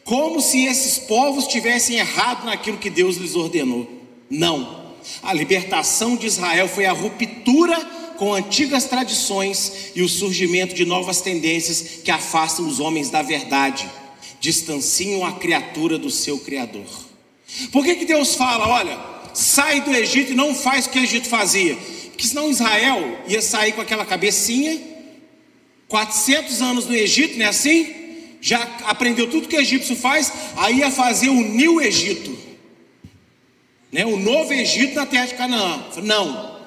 como 0.05 0.41
se 0.41 0.65
esses 0.65 0.99
povos 0.99 1.47
tivessem 1.47 1.97
errado 1.97 2.45
naquilo 2.45 2.79
que 2.79 2.89
Deus 2.89 3.17
lhes 3.17 3.35
ordenou. 3.35 3.89
Não. 4.29 4.81
A 5.23 5.33
libertação 5.33 6.17
de 6.17 6.27
Israel 6.27 6.69
foi 6.69 6.87
a 6.87 6.93
ruptura 6.93 7.77
com 8.21 8.35
antigas 8.35 8.85
tradições 8.85 9.93
e 9.95 10.03
o 10.03 10.09
surgimento 10.09 10.75
de 10.75 10.85
novas 10.85 11.23
tendências 11.23 12.03
que 12.05 12.11
afastam 12.11 12.69
os 12.69 12.79
homens 12.79 13.09
da 13.09 13.23
verdade, 13.23 13.89
distanciam 14.39 15.25
a 15.25 15.33
criatura 15.33 15.97
do 15.97 16.11
seu 16.11 16.39
Criador. 16.39 16.85
Por 17.73 17.83
que, 17.83 17.95
que 17.95 18.05
Deus 18.05 18.35
fala, 18.35 18.69
olha, 18.69 18.99
sai 19.33 19.81
do 19.81 19.97
Egito 19.97 20.33
e 20.33 20.35
não 20.35 20.55
faz 20.55 20.85
o 20.85 20.91
que 20.91 20.99
o 20.99 21.03
Egito 21.03 21.29
fazia? 21.29 21.75
Porque 22.09 22.27
senão 22.27 22.51
Israel 22.51 23.23
ia 23.27 23.41
sair 23.41 23.73
com 23.73 23.81
aquela 23.81 24.05
cabecinha, 24.05 24.79
400 25.89 26.61
anos 26.61 26.85
no 26.85 26.95
Egito, 26.95 27.39
não 27.39 27.47
é 27.47 27.49
assim? 27.49 27.87
Já 28.39 28.61
aprendeu 28.85 29.31
tudo 29.31 29.49
que 29.49 29.57
o 29.57 29.61
egípcio 29.63 29.97
faz, 29.97 30.31
aí 30.59 30.81
ia 30.81 30.91
fazer 30.91 31.31
o 31.31 31.41
New 31.41 31.81
Egito, 31.81 32.39
né? 33.91 34.05
o 34.05 34.19
novo 34.19 34.53
Egito 34.53 34.95
na 34.95 35.07
terra 35.07 35.25
de 35.25 35.35
Canaã. 35.37 35.87
Não. 36.03 36.60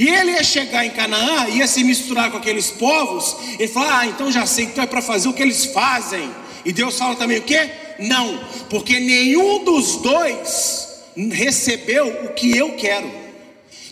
E 0.00 0.08
ele 0.08 0.30
ia 0.30 0.42
chegar 0.42 0.86
em 0.86 0.88
Canaã, 0.88 1.46
ia 1.50 1.66
se 1.66 1.84
misturar 1.84 2.30
com 2.30 2.38
aqueles 2.38 2.70
povos, 2.70 3.36
ele 3.58 3.68
falou: 3.68 3.90
Ah, 3.92 4.06
então 4.06 4.32
já 4.32 4.46
sei, 4.46 4.64
então 4.64 4.82
é 4.82 4.86
para 4.86 5.02
fazer 5.02 5.28
o 5.28 5.34
que 5.34 5.42
eles 5.42 5.66
fazem. 5.66 6.26
E 6.64 6.72
Deus 6.72 6.96
fala 6.96 7.14
também 7.16 7.36
o 7.36 7.42
que? 7.42 7.70
Não, 7.98 8.40
porque 8.70 8.98
nenhum 8.98 9.62
dos 9.62 9.96
dois 9.96 10.88
recebeu 11.30 12.08
o 12.24 12.28
que 12.30 12.56
eu 12.56 12.76
quero. 12.76 13.12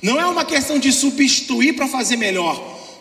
Não 0.01 0.19
é 0.19 0.25
uma 0.25 0.47
questão 0.47 0.79
de 0.79 0.91
substituir 0.93 1.75
para 1.75 1.87
fazer 1.87 2.17
melhor. 2.17 2.59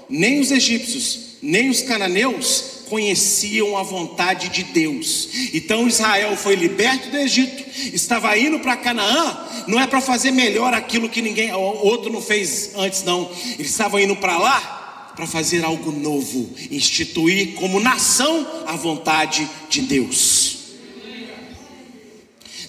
Nem 0.10 0.42
os 0.42 0.52
egípcios, 0.52 1.38
nem 1.42 1.70
os 1.70 1.82
cananeus 1.82 2.77
conheciam 2.90 3.78
a 3.78 3.84
vontade 3.84 4.50
de 4.50 4.64
Deus. 4.64 5.30
Então 5.54 5.88
Israel 5.88 6.36
foi 6.36 6.56
liberto 6.56 7.10
do 7.10 7.18
Egito, 7.18 7.64
estava 7.94 8.38
indo 8.38 8.60
para 8.60 8.78
Canaã, 8.78 9.38
não 9.68 9.80
é 9.80 9.88
para 9.88 10.02
fazer 10.02 10.32
melhor 10.32 10.74
aquilo 10.74 11.10
que 11.10 11.22
ninguém 11.22 11.54
outro 11.54 12.12
não 12.12 12.22
fez 12.22 12.72
antes 12.76 13.04
não. 13.04 13.30
Eles 13.58 13.72
estavam 13.72 14.00
indo 14.00 14.16
para 14.16 14.38
lá 14.38 14.78
para 15.16 15.26
fazer 15.26 15.66
algo 15.66 15.92
novo, 15.92 16.48
instituir 16.70 17.56
como 17.56 17.80
nação 17.80 18.48
a 18.68 18.76
vontade 18.76 19.50
de 19.68 19.82
Deus. 19.82 20.58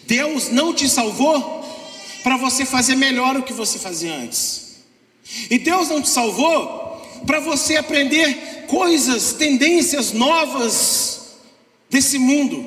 Deus 0.06 0.48
não 0.48 0.72
te 0.72 0.88
salvou 0.88 1.58
para 2.22 2.38
você 2.38 2.64
fazer 2.64 2.96
melhor 2.96 3.36
o 3.36 3.42
que 3.42 3.52
você 3.52 3.78
fazia 3.78 4.14
antes. 4.14 4.78
E 5.50 5.58
Deus 5.58 5.90
não 5.90 6.00
te 6.00 6.08
salvou 6.08 7.22
para 7.26 7.38
você 7.38 7.76
aprender 7.76 8.57
coisas, 8.68 9.32
tendências 9.32 10.12
novas 10.12 11.38
desse 11.90 12.18
mundo. 12.18 12.64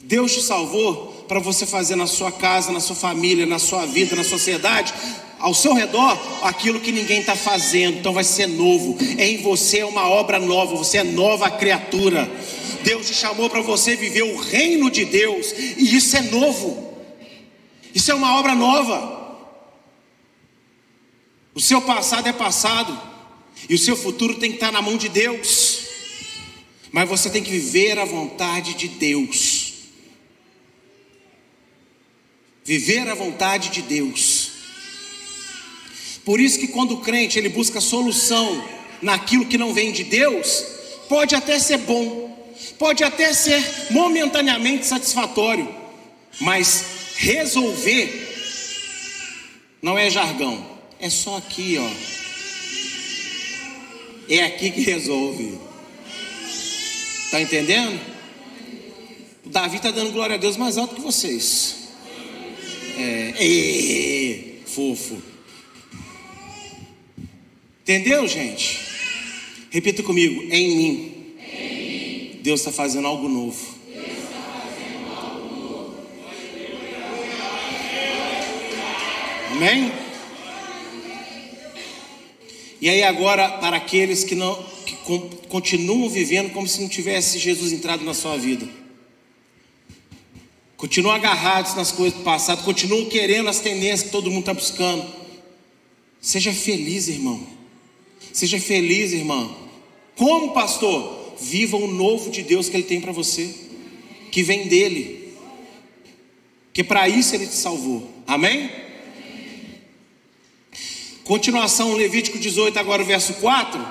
Deus 0.00 0.32
te 0.32 0.42
salvou 0.42 1.24
para 1.26 1.40
você 1.40 1.66
fazer 1.66 1.96
na 1.96 2.06
sua 2.06 2.30
casa, 2.30 2.70
na 2.70 2.80
sua 2.80 2.94
família, 2.94 3.46
na 3.46 3.58
sua 3.58 3.86
vida, 3.86 4.14
na 4.14 4.24
sociedade, 4.24 4.92
ao 5.38 5.54
seu 5.54 5.72
redor, 5.72 6.16
aquilo 6.42 6.78
que 6.78 6.92
ninguém 6.92 7.20
está 7.20 7.34
fazendo. 7.34 7.98
Então 7.98 8.12
vai 8.12 8.24
ser 8.24 8.46
novo. 8.46 8.96
É 9.18 9.26
em 9.26 9.38
você 9.38 9.78
é 9.78 9.86
uma 9.86 10.08
obra 10.08 10.38
nova. 10.38 10.76
Você 10.76 10.98
é 10.98 11.04
nova 11.04 11.50
criatura. 11.50 12.30
Deus 12.84 13.06
te 13.06 13.14
chamou 13.14 13.48
para 13.48 13.60
você 13.60 13.96
viver 13.96 14.22
o 14.22 14.36
reino 14.36 14.90
de 14.90 15.04
Deus, 15.04 15.52
e 15.76 15.96
isso 15.96 16.16
é 16.16 16.22
novo. 16.22 16.92
Isso 17.94 18.10
é 18.10 18.14
uma 18.14 18.38
obra 18.38 18.54
nova. 18.54 19.20
O 21.54 21.60
seu 21.60 21.80
passado 21.82 22.28
é 22.28 22.32
passado. 22.32 23.11
E 23.68 23.74
o 23.74 23.78
seu 23.78 23.96
futuro 23.96 24.34
tem 24.34 24.50
que 24.50 24.56
estar 24.56 24.72
na 24.72 24.82
mão 24.82 24.96
de 24.96 25.08
Deus. 25.08 25.80
Mas 26.90 27.08
você 27.08 27.30
tem 27.30 27.42
que 27.42 27.50
viver 27.50 27.98
a 27.98 28.04
vontade 28.04 28.74
de 28.74 28.88
Deus. 28.88 29.72
Viver 32.64 33.08
a 33.08 33.14
vontade 33.14 33.70
de 33.70 33.82
Deus. 33.82 34.50
Por 36.24 36.40
isso 36.40 36.58
que 36.58 36.68
quando 36.68 36.94
o 36.94 37.00
crente 37.00 37.38
ele 37.38 37.48
busca 37.48 37.80
solução 37.80 38.64
naquilo 39.00 39.46
que 39.46 39.58
não 39.58 39.74
vem 39.74 39.90
de 39.90 40.04
Deus, 40.04 40.64
pode 41.08 41.34
até 41.34 41.58
ser 41.58 41.78
bom, 41.78 42.54
pode 42.78 43.02
até 43.02 43.32
ser 43.32 43.62
momentaneamente 43.90 44.86
satisfatório, 44.86 45.68
mas 46.40 46.84
resolver 47.16 48.30
não 49.82 49.98
é 49.98 50.08
jargão, 50.08 50.64
é 51.00 51.10
só 51.10 51.38
aqui, 51.38 51.76
ó. 51.78 52.21
É 54.28 54.44
aqui 54.44 54.70
que 54.70 54.82
resolve. 54.82 55.58
Está 57.24 57.40
entendendo? 57.40 58.00
O 59.44 59.48
Davi 59.48 59.76
está 59.76 59.90
dando 59.90 60.12
glória 60.12 60.34
a 60.34 60.38
Deus 60.38 60.56
mais 60.56 60.78
alto 60.78 60.94
que 60.94 61.00
vocês. 61.00 61.76
É, 62.98 63.34
é, 63.38 64.66
fofo. 64.66 65.22
Entendeu, 67.82 68.28
gente? 68.28 68.78
Repita 69.70 70.02
comigo: 70.02 70.42
é 70.50 70.56
em 70.56 70.76
mim. 70.76 71.12
Deus 72.42 72.60
está 72.60 72.72
fazendo 72.72 73.06
algo 73.06 73.28
novo. 73.28 73.72
Amém? 79.52 80.01
E 82.82 82.88
aí 82.88 83.00
agora 83.04 83.48
para 83.48 83.76
aqueles 83.76 84.24
que 84.24 84.34
não 84.34 84.60
que 84.84 84.96
continuam 85.48 86.08
vivendo 86.08 86.52
como 86.52 86.66
se 86.66 86.80
não 86.80 86.88
tivesse 86.88 87.38
Jesus 87.38 87.72
entrado 87.72 88.04
na 88.04 88.12
sua 88.12 88.36
vida. 88.36 88.68
Continuam 90.76 91.14
agarrados 91.14 91.76
nas 91.76 91.92
coisas 91.92 92.18
do 92.18 92.24
passado, 92.24 92.64
continuam 92.64 93.04
querendo 93.04 93.48
as 93.48 93.60
tendências 93.60 94.02
que 94.02 94.10
todo 94.10 94.28
mundo 94.28 94.40
está 94.40 94.52
buscando. 94.52 95.06
Seja 96.20 96.52
feliz, 96.52 97.06
irmão. 97.06 97.46
Seja 98.32 98.58
feliz, 98.58 99.12
irmã. 99.12 99.48
Como 100.16 100.52
pastor? 100.52 101.36
Viva 101.40 101.76
o 101.76 101.86
novo 101.86 102.32
de 102.32 102.42
Deus 102.42 102.68
que 102.68 102.76
Ele 102.76 102.82
tem 102.82 103.00
para 103.00 103.12
você, 103.12 103.48
que 104.32 104.42
vem 104.42 104.66
dele. 104.66 105.34
Que 106.72 106.82
para 106.82 107.08
isso 107.08 107.32
Ele 107.36 107.46
te 107.46 107.54
salvou. 107.54 108.10
Amém? 108.26 108.81
Continuação, 111.24 111.94
Levítico 111.94 112.38
18, 112.38 112.78
agora 112.78 113.02
o 113.02 113.06
verso 113.06 113.34
4. 113.34 113.80
O 113.80 113.86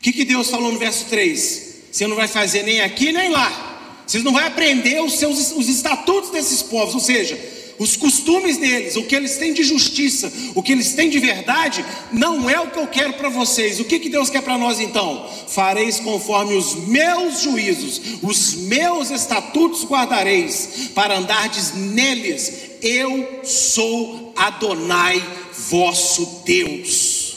que, 0.00 0.12
que 0.12 0.24
Deus 0.24 0.48
falou 0.48 0.72
no 0.72 0.78
verso 0.78 1.06
3? 1.06 1.68
Você 1.90 2.06
não 2.06 2.16
vai 2.16 2.28
fazer 2.28 2.62
nem 2.62 2.80
aqui 2.80 3.10
nem 3.12 3.30
lá. 3.30 4.02
Vocês 4.06 4.22
não 4.22 4.32
vão 4.32 4.44
aprender 4.44 5.02
os 5.02 5.18
seus 5.18 5.52
os 5.52 5.68
estatutos 5.68 6.30
desses 6.30 6.62
povos, 6.62 6.94
ou 6.94 7.00
seja, 7.00 7.38
os 7.78 7.96
costumes 7.96 8.56
deles, 8.56 8.96
o 8.96 9.04
que 9.04 9.14
eles 9.14 9.36
têm 9.36 9.52
de 9.52 9.62
justiça, 9.62 10.32
o 10.54 10.62
que 10.62 10.72
eles 10.72 10.94
têm 10.94 11.08
de 11.08 11.18
verdade, 11.18 11.84
não 12.12 12.48
é 12.50 12.58
o 12.60 12.70
que 12.70 12.78
eu 12.78 12.86
quero 12.86 13.14
para 13.14 13.28
vocês. 13.28 13.78
O 13.78 13.84
que, 13.84 13.98
que 13.98 14.08
Deus 14.08 14.28
quer 14.28 14.42
para 14.42 14.58
nós 14.58 14.80
então? 14.80 15.28
Fareis 15.48 16.00
conforme 16.00 16.54
os 16.54 16.74
meus 16.74 17.42
juízos, 17.42 18.00
os 18.22 18.54
meus 18.54 19.10
estatutos 19.10 19.84
guardareis, 19.84 20.90
para 20.94 21.18
andardes 21.18 21.72
neles. 21.74 22.52
Eu 22.82 23.40
sou 23.44 24.32
Adonai 24.36 25.22
vosso 25.68 26.42
Deus. 26.44 27.36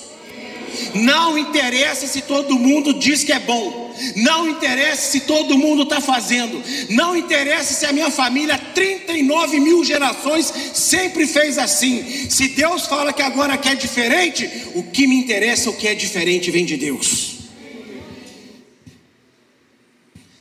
Não 0.93 1.37
interessa 1.37 2.07
se 2.07 2.21
todo 2.21 2.57
mundo 2.57 2.93
diz 2.93 3.23
que 3.23 3.31
é 3.31 3.39
bom, 3.39 3.80
não 4.15 4.47
interessa 4.49 5.11
se 5.11 5.21
todo 5.21 5.57
mundo 5.57 5.83
está 5.83 6.01
fazendo, 6.01 6.61
não 6.89 7.15
interessa 7.15 7.73
se 7.73 7.85
a 7.85 7.93
minha 7.93 8.09
família, 8.09 8.57
39 8.57 9.59
mil 9.59 9.83
gerações, 9.83 10.51
sempre 10.73 11.27
fez 11.27 11.57
assim. 11.57 12.29
Se 12.29 12.49
Deus 12.49 12.85
fala 12.85 13.13
que 13.13 13.21
agora 13.21 13.57
quer 13.57 13.75
diferente, 13.75 14.49
o 14.75 14.83
que 14.83 15.07
me 15.07 15.15
interessa, 15.15 15.69
o 15.69 15.75
que 15.75 15.87
é 15.87 15.95
diferente, 15.95 16.51
vem 16.51 16.65
de 16.65 16.77
Deus. 16.77 17.41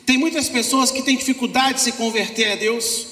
Tem 0.07 0.19
muitas 0.19 0.49
pessoas 0.49 0.91
que 0.91 1.03
têm 1.03 1.17
dificuldade 1.17 1.75
de 1.75 1.81
se 1.83 1.93
converter 1.93 2.53
a 2.53 2.57
Deus 2.57 3.10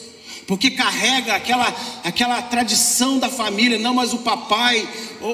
porque 0.48 0.70
carrega 0.70 1.34
aquela, 1.34 2.00
aquela 2.02 2.40
tradição 2.40 3.18
da 3.18 3.28
família, 3.28 3.78
não, 3.78 3.92
mas 3.92 4.14
o 4.14 4.18
papai, 4.20 4.88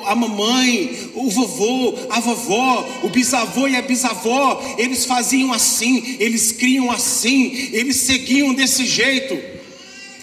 a 0.06 0.14
mamãe, 0.16 1.12
o 1.14 1.30
vovô, 1.30 1.94
a 2.10 2.18
vovó, 2.18 2.84
o 3.04 3.08
bisavô 3.08 3.68
e 3.68 3.76
a 3.76 3.82
bisavó, 3.82 4.60
eles 4.76 5.06
faziam 5.06 5.52
assim, 5.52 6.16
eles 6.18 6.50
criam 6.50 6.90
assim, 6.90 7.70
eles 7.72 7.98
seguiam 7.98 8.52
desse 8.52 8.84
jeito. 8.84 9.40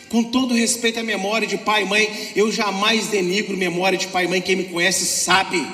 Com 0.09 0.25
todo 0.25 0.53
respeito 0.53 0.99
à 0.99 1.03
memória 1.03 1.47
de 1.47 1.57
pai 1.57 1.83
e 1.83 1.85
mãe, 1.85 2.09
eu 2.35 2.51
jamais 2.51 3.07
denigro 3.07 3.55
memória 3.55 3.97
de 3.97 4.07
pai 4.07 4.25
e 4.25 4.27
mãe, 4.27 4.41
quem 4.41 4.57
me 4.57 4.65
conhece 4.65 5.05
sabe. 5.05 5.65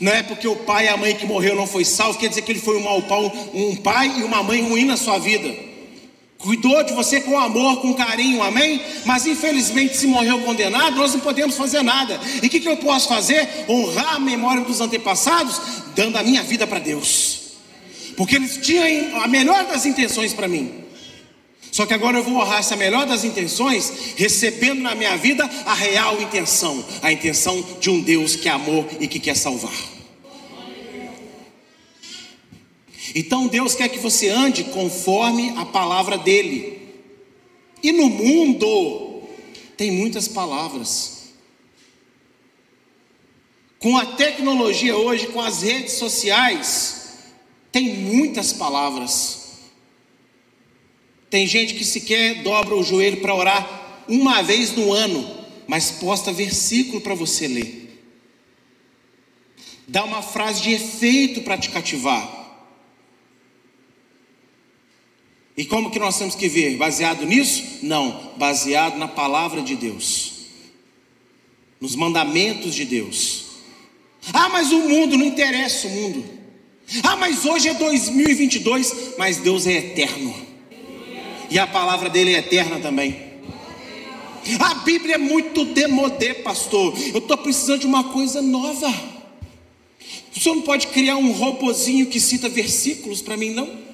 Não 0.00 0.12
é 0.12 0.22
porque 0.22 0.48
o 0.48 0.56
pai 0.56 0.86
e 0.86 0.88
a 0.88 0.96
mãe 0.96 1.14
que 1.14 1.26
morreu 1.26 1.54
não 1.54 1.66
foi 1.66 1.84
salvo, 1.84 2.18
quer 2.18 2.30
dizer 2.30 2.40
que 2.40 2.52
ele 2.52 2.58
foi 2.58 2.78
um 2.78 2.84
mau 2.84 3.02
pai, 3.02 3.32
um 3.52 3.76
pai 3.76 4.14
e 4.20 4.22
uma 4.22 4.42
mãe 4.42 4.66
ruim 4.66 4.86
na 4.86 4.96
sua 4.96 5.18
vida 5.18 5.75
cuidou 6.38 6.82
de 6.84 6.92
você 6.92 7.20
com 7.20 7.38
amor, 7.38 7.80
com 7.80 7.94
carinho, 7.94 8.42
amém? 8.42 8.80
Mas 9.04 9.26
infelizmente, 9.26 9.96
se 9.96 10.06
morreu 10.06 10.40
condenado, 10.40 10.96
nós 10.96 11.12
não 11.12 11.20
podemos 11.20 11.56
fazer 11.56 11.82
nada. 11.82 12.20
E 12.42 12.46
o 12.46 12.50
que, 12.50 12.60
que 12.60 12.68
eu 12.68 12.76
posso 12.76 13.08
fazer? 13.08 13.48
Honrar 13.68 14.16
a 14.16 14.18
memória 14.18 14.62
dos 14.62 14.80
antepassados, 14.80 15.60
dando 15.94 16.16
a 16.16 16.22
minha 16.22 16.42
vida 16.42 16.66
para 16.66 16.78
Deus, 16.78 17.40
porque 18.16 18.36
eles 18.36 18.58
tinham 18.58 19.22
a 19.22 19.28
melhor 19.28 19.64
das 19.64 19.86
intenções 19.86 20.32
para 20.32 20.48
mim. 20.48 20.86
Só 21.72 21.84
que 21.84 21.92
agora 21.92 22.16
eu 22.16 22.24
vou 22.24 22.36
honrar 22.36 22.60
essa 22.60 22.74
melhor 22.74 23.04
das 23.04 23.22
intenções, 23.22 24.14
recebendo 24.16 24.80
na 24.80 24.94
minha 24.94 25.14
vida 25.16 25.44
a 25.66 25.74
real 25.74 26.20
intenção, 26.22 26.82
a 27.02 27.12
intenção 27.12 27.62
de 27.80 27.90
um 27.90 28.00
Deus 28.00 28.34
que 28.34 28.48
é 28.48 28.52
amor 28.52 28.86
e 28.98 29.06
que 29.06 29.20
quer 29.20 29.36
salvar. 29.36 29.95
Então 33.18 33.48
Deus 33.48 33.74
quer 33.74 33.88
que 33.88 33.98
você 33.98 34.28
ande 34.28 34.62
conforme 34.64 35.54
a 35.56 35.64
palavra 35.64 36.18
dele. 36.18 36.78
E 37.82 37.90
no 37.90 38.10
mundo 38.10 39.22
tem 39.74 39.90
muitas 39.90 40.28
palavras. 40.28 41.30
Com 43.78 43.96
a 43.96 44.04
tecnologia 44.04 44.94
hoje, 44.94 45.28
com 45.28 45.40
as 45.40 45.62
redes 45.62 45.94
sociais, 45.94 47.14
tem 47.72 47.94
muitas 47.94 48.52
palavras. 48.52 49.60
Tem 51.30 51.46
gente 51.46 51.72
que 51.72 51.86
sequer 51.86 52.42
dobra 52.42 52.76
o 52.76 52.84
joelho 52.84 53.22
para 53.22 53.34
orar 53.34 54.04
uma 54.06 54.42
vez 54.42 54.76
no 54.76 54.92
ano, 54.92 55.26
mas 55.66 55.90
posta 55.90 56.34
versículo 56.34 57.00
para 57.00 57.14
você 57.14 57.48
ler. 57.48 57.98
Dá 59.88 60.04
uma 60.04 60.20
frase 60.20 60.60
de 60.60 60.72
efeito 60.72 61.40
para 61.40 61.56
te 61.56 61.70
cativar. 61.70 62.45
E 65.56 65.64
como 65.64 65.90
que 65.90 65.98
nós 65.98 66.18
temos 66.18 66.34
que 66.34 66.48
ver? 66.48 66.76
Baseado 66.76 67.24
nisso? 67.24 67.78
Não, 67.82 68.32
baseado 68.36 68.98
na 68.98 69.08
palavra 69.08 69.62
de 69.62 69.74
Deus, 69.74 70.32
nos 71.80 71.96
mandamentos 71.96 72.74
de 72.74 72.84
Deus. 72.84 73.44
Ah, 74.32 74.48
mas 74.50 74.70
o 74.70 74.80
mundo 74.80 75.16
não 75.16 75.24
interessa 75.24 75.86
o 75.88 75.90
mundo. 75.90 76.24
Ah, 77.02 77.16
mas 77.16 77.44
hoje 77.44 77.68
é 77.68 77.74
2022, 77.74 79.14
mas 79.16 79.38
Deus 79.38 79.66
é 79.66 79.72
eterno. 79.72 80.34
E 81.50 81.58
a 81.58 81.66
palavra 81.66 82.10
dele 82.10 82.34
é 82.34 82.38
eterna 82.38 82.78
também. 82.78 83.24
A 84.60 84.74
Bíblia 84.74 85.14
é 85.14 85.18
muito 85.18 85.64
demodé, 85.64 86.34
pastor. 86.34 86.94
Eu 87.12 87.18
estou 87.18 87.36
precisando 87.38 87.80
de 87.80 87.86
uma 87.86 88.04
coisa 88.04 88.42
nova. 88.42 88.88
O 90.34 90.40
senhor 90.40 90.54
não 90.54 90.62
pode 90.62 90.88
criar 90.88 91.16
um 91.16 91.32
robozinho 91.32 92.06
que 92.06 92.20
cita 92.20 92.48
versículos 92.48 93.22
para 93.22 93.36
mim, 93.36 93.50
não? 93.50 93.85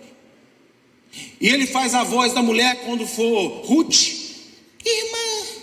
E 1.41 1.49
ele 1.49 1.67
faz 1.67 1.95
a 1.95 2.05
voz 2.05 2.33
da 2.33 2.43
mulher 2.43 2.83
quando 2.85 3.07
for 3.07 3.65
Ruth. 3.65 4.23
Irmã. 4.85 5.63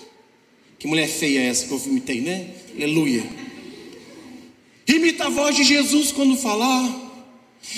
Que 0.78 0.88
mulher 0.88 1.08
feia 1.08 1.40
é 1.40 1.48
essa 1.48 1.68
que 1.68 1.74
eu 1.74 1.82
imitei, 1.86 2.22
né? 2.22 2.50
Aleluia. 2.76 3.24
Imita 4.88 5.26
a 5.26 5.30
voz 5.30 5.56
de 5.56 5.64
Jesus 5.64 6.12
quando 6.12 6.36
falar. 6.38 7.10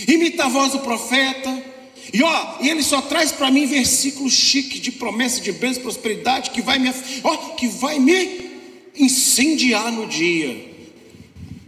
Imita 0.07 0.45
a 0.45 0.49
voz 0.49 0.71
do 0.73 0.79
profeta. 0.79 1.71
E 2.13 2.21
ó, 2.23 2.57
e 2.61 2.69
ele 2.69 2.83
só 2.83 3.01
traz 3.01 3.31
para 3.31 3.49
mim 3.49 3.65
versículos 3.65 4.33
chique 4.33 4.79
de 4.79 4.91
promessa 4.91 5.41
de 5.41 5.51
bênção 5.51 5.83
prosperidade 5.83 6.49
que 6.51 6.61
vai 6.61 6.77
me, 6.77 6.91
ó, 7.23 7.37
que 7.55 7.67
vai 7.67 7.99
me 7.99 8.51
incendiar 8.95 9.91
no 9.91 10.07
dia. 10.07 10.69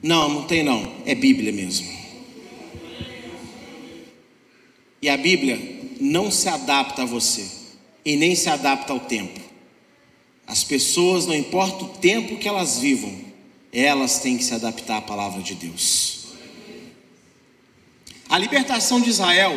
Não, 0.02 0.28
não 0.28 0.44
tem 0.44 0.64
não, 0.64 0.96
é 1.06 1.16
Bíblia 1.16 1.52
mesmo. 1.52 1.88
E 5.02 5.10
a 5.10 5.18
Bíblia 5.18 5.73
não 6.04 6.30
se 6.30 6.50
adapta 6.50 7.04
a 7.04 7.06
você 7.06 7.46
e 8.04 8.18
nem 8.18 8.36
se 8.36 8.50
adapta 8.50 8.92
ao 8.92 9.00
tempo. 9.00 9.40
As 10.46 10.62
pessoas, 10.62 11.26
não 11.26 11.34
importa 11.34 11.86
o 11.86 11.90
tempo 11.90 12.38
que 12.38 12.48
elas 12.48 12.78
vivam, 12.80 13.18
elas 13.72 14.20
têm 14.20 14.38
que 14.38 14.44
se 14.44 14.54
adaptar 14.54 14.98
à 14.98 15.02
palavra 15.02 15.42
de 15.42 15.56
Deus. 15.56 16.26
A 18.28 18.38
libertação 18.38 19.00
de 19.00 19.10
Israel 19.10 19.54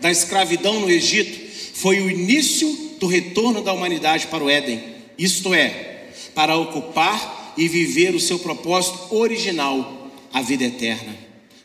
da 0.00 0.10
escravidão 0.10 0.80
no 0.80 0.90
Egito 0.90 1.38
foi 1.74 2.00
o 2.00 2.10
início 2.10 2.96
do 2.98 3.06
retorno 3.06 3.62
da 3.62 3.72
humanidade 3.72 4.26
para 4.28 4.42
o 4.42 4.48
Éden, 4.48 4.82
isto 5.18 5.52
é, 5.52 6.08
para 6.34 6.56
ocupar 6.56 7.52
e 7.58 7.68
viver 7.68 8.14
o 8.14 8.20
seu 8.20 8.38
propósito 8.38 9.14
original, 9.14 10.10
a 10.32 10.40
vida 10.40 10.64
eterna. 10.64 11.14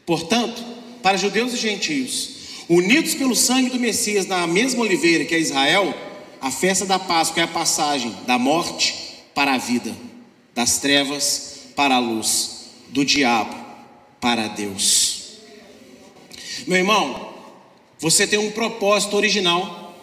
Portanto, 0.06 0.62
para 1.02 1.18
judeus 1.18 1.54
e 1.54 1.58
gentios, 1.58 2.35
unidos 2.70 3.14
pelo 3.16 3.36
sangue 3.36 3.70
do 3.70 3.80
Messias 3.80 4.26
na 4.26 4.46
mesma 4.48 4.82
oliveira 4.82 5.26
que 5.26 5.36
é 5.36 5.40
Israel, 5.40 5.94
a 6.42 6.52
festa 6.52 6.86
da 6.86 7.00
Páscoa 7.00 7.42
é 7.42 7.44
a 7.44 7.48
passagem 7.48 8.16
da 8.26 8.38
morte 8.38 8.96
para 9.34 9.54
a 9.54 9.58
vida, 9.58 9.96
das 10.54 10.78
trevas 10.78 11.60
para 11.76 11.96
a 11.96 12.00
luz, 12.00 12.68
do 12.90 13.04
diabo 13.04 13.56
para 14.20 14.48
Deus. 14.48 15.16
Meu 16.68 16.78
irmão, 16.78 17.34
você 18.00 18.26
tem 18.26 18.40
um 18.40 18.52
propósito 18.52 19.16
original. 19.16 19.96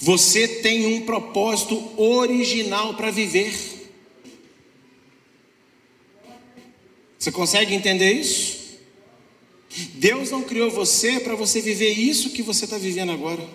Você 0.00 0.46
tem 0.46 0.86
um 0.86 1.04
propósito 1.04 1.92
original 2.00 2.94
para 2.94 3.10
viver. 3.10 3.52
Você 7.18 7.32
consegue 7.32 7.74
entender 7.74 8.12
isso? 8.12 8.57
Deus 9.94 10.30
não 10.30 10.42
criou 10.42 10.70
você 10.70 11.20
para 11.20 11.34
você 11.34 11.60
viver 11.60 11.90
isso 11.90 12.30
que 12.30 12.42
você 12.42 12.64
está 12.64 12.78
vivendo 12.78 13.12
agora. 13.12 13.46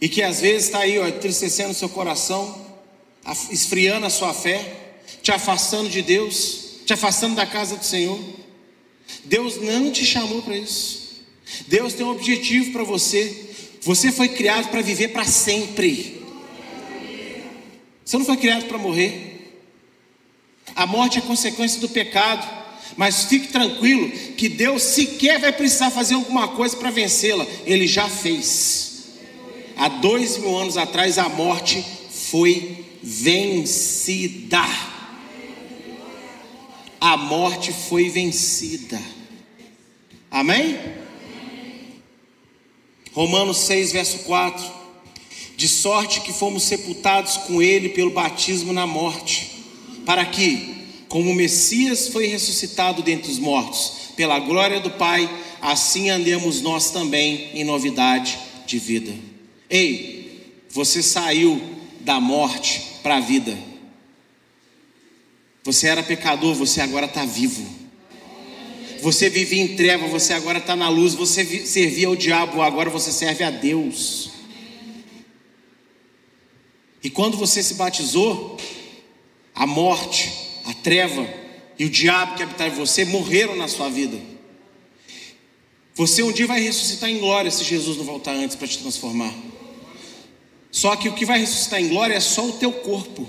E 0.00 0.08
que 0.08 0.22
às 0.22 0.40
vezes 0.40 0.64
está 0.64 0.80
aí, 0.80 0.98
ó, 0.98 1.06
entristecendo 1.06 1.70
o 1.70 1.74
seu 1.74 1.88
coração, 1.88 2.66
esfriando 3.50 4.06
a 4.06 4.10
sua 4.10 4.34
fé, 4.34 4.94
te 5.22 5.30
afastando 5.30 5.88
de 5.88 6.02
Deus, 6.02 6.80
te 6.84 6.92
afastando 6.92 7.36
da 7.36 7.46
casa 7.46 7.76
do 7.76 7.84
Senhor. 7.84 8.18
Deus 9.24 9.60
não 9.60 9.92
te 9.92 10.04
chamou 10.04 10.42
para 10.42 10.56
isso. 10.56 11.22
Deus 11.68 11.94
tem 11.94 12.04
um 12.04 12.10
objetivo 12.10 12.72
para 12.72 12.82
você. 12.82 13.50
Você 13.82 14.10
foi 14.10 14.28
criado 14.28 14.70
para 14.70 14.80
viver 14.80 15.08
para 15.08 15.24
sempre. 15.24 16.22
Você 18.04 18.18
não 18.18 18.24
foi 18.24 18.36
criado 18.36 18.66
para 18.66 18.78
morrer. 18.78 19.52
A 20.74 20.86
morte 20.86 21.18
é 21.18 21.20
consequência 21.20 21.80
do 21.80 21.88
pecado. 21.88 22.61
Mas 22.96 23.24
fique 23.24 23.48
tranquilo 23.48 24.10
que 24.36 24.48
Deus 24.48 24.82
sequer 24.82 25.40
vai 25.40 25.52
precisar 25.52 25.90
fazer 25.90 26.14
alguma 26.14 26.48
coisa 26.48 26.76
para 26.76 26.90
vencê-la. 26.90 27.46
Ele 27.64 27.86
já 27.86 28.08
fez. 28.08 29.06
Há 29.76 29.88
dois 29.88 30.36
mil 30.38 30.56
anos 30.56 30.76
atrás 30.76 31.18
a 31.18 31.28
morte 31.28 31.84
foi 32.10 32.84
vencida 33.02 34.62
a 37.02 37.16
morte 37.16 37.72
foi 37.72 38.08
vencida. 38.08 39.02
Amém? 40.30 40.78
Romanos 43.12 43.56
6, 43.58 43.90
verso 43.90 44.18
4. 44.20 44.64
De 45.56 45.66
sorte 45.66 46.20
que 46.20 46.32
fomos 46.32 46.62
sepultados 46.62 47.38
com 47.38 47.60
ele 47.60 47.88
pelo 47.88 48.12
batismo 48.12 48.72
na 48.72 48.86
morte, 48.86 49.50
para 50.06 50.24
que, 50.24 50.81
como 51.12 51.30
o 51.30 51.34
Messias 51.34 52.08
foi 52.08 52.26
ressuscitado 52.26 53.02
dentre 53.02 53.30
os 53.30 53.38
mortos, 53.38 54.12
pela 54.16 54.38
glória 54.38 54.80
do 54.80 54.92
Pai, 54.92 55.28
assim 55.60 56.08
andemos 56.08 56.62
nós 56.62 56.90
também 56.90 57.50
em 57.52 57.64
novidade 57.64 58.38
de 58.66 58.78
vida. 58.78 59.12
Ei, 59.68 60.54
você 60.70 61.02
saiu 61.02 61.60
da 62.00 62.18
morte 62.18 62.82
para 63.02 63.16
a 63.16 63.20
vida. 63.20 63.54
Você 65.62 65.86
era 65.86 66.02
pecador, 66.02 66.54
você 66.54 66.80
agora 66.80 67.04
está 67.04 67.26
vivo. 67.26 67.62
Você 69.02 69.28
vivia 69.28 69.62
em 69.62 69.76
treva, 69.76 70.08
você 70.08 70.32
agora 70.32 70.60
está 70.60 70.74
na 70.74 70.88
luz. 70.88 71.12
Você 71.12 71.44
servia 71.66 72.06
ao 72.06 72.16
diabo, 72.16 72.62
agora 72.62 72.88
você 72.88 73.12
serve 73.12 73.44
a 73.44 73.50
Deus. 73.50 74.30
E 77.04 77.10
quando 77.10 77.36
você 77.36 77.62
se 77.62 77.74
batizou, 77.74 78.56
a 79.54 79.66
morte, 79.66 80.41
a 80.64 80.74
treva 80.74 81.26
e 81.78 81.84
o 81.84 81.90
diabo 81.90 82.36
que 82.36 82.42
habitava 82.42 82.70
em 82.70 82.78
você 82.78 83.04
morreram 83.04 83.56
na 83.56 83.68
sua 83.68 83.88
vida. 83.88 84.18
Você 85.94 86.22
um 86.22 86.32
dia 86.32 86.46
vai 86.46 86.60
ressuscitar 86.60 87.10
em 87.10 87.18
glória 87.18 87.50
se 87.50 87.64
Jesus 87.64 87.96
não 87.96 88.04
voltar 88.04 88.32
antes 88.32 88.56
para 88.56 88.68
te 88.68 88.78
transformar. 88.78 89.32
Só 90.70 90.96
que 90.96 91.08
o 91.08 91.12
que 91.12 91.26
vai 91.26 91.38
ressuscitar 91.38 91.80
em 91.80 91.88
glória 91.88 92.14
é 92.14 92.20
só 92.20 92.46
o 92.46 92.52
teu 92.52 92.72
corpo 92.72 93.28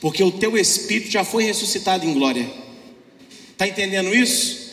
porque 0.00 0.22
o 0.22 0.30
teu 0.30 0.56
espírito 0.56 1.10
já 1.10 1.24
foi 1.24 1.44
ressuscitado 1.44 2.06
em 2.06 2.14
glória. 2.14 2.50
Está 3.52 3.66
entendendo 3.68 4.14
isso? 4.14 4.64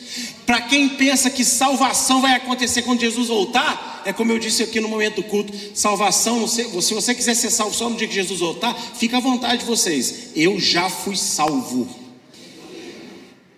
Para 0.46 0.62
quem 0.62 0.90
pensa 0.90 1.30
que 1.30 1.44
salvação 1.44 2.20
vai 2.20 2.34
acontecer 2.34 2.82
quando 2.82 3.00
Jesus 3.00 3.28
voltar, 3.28 3.91
é 4.04 4.12
como 4.12 4.32
eu 4.32 4.38
disse 4.38 4.62
aqui 4.62 4.80
no 4.80 4.88
momento 4.88 5.16
do 5.16 5.24
culto: 5.24 5.52
salvação, 5.74 6.46
se 6.46 6.62
você 6.64 7.14
quiser 7.14 7.34
ser 7.34 7.50
salvo 7.50 7.74
só 7.74 7.88
no 7.88 7.96
dia 7.96 8.08
que 8.08 8.14
Jesus 8.14 8.40
voltar, 8.40 8.74
fica 8.96 9.16
à 9.16 9.20
vontade 9.20 9.58
de 9.58 9.64
vocês. 9.64 10.30
Eu 10.34 10.58
já 10.58 10.88
fui 10.88 11.16
salvo. 11.16 11.88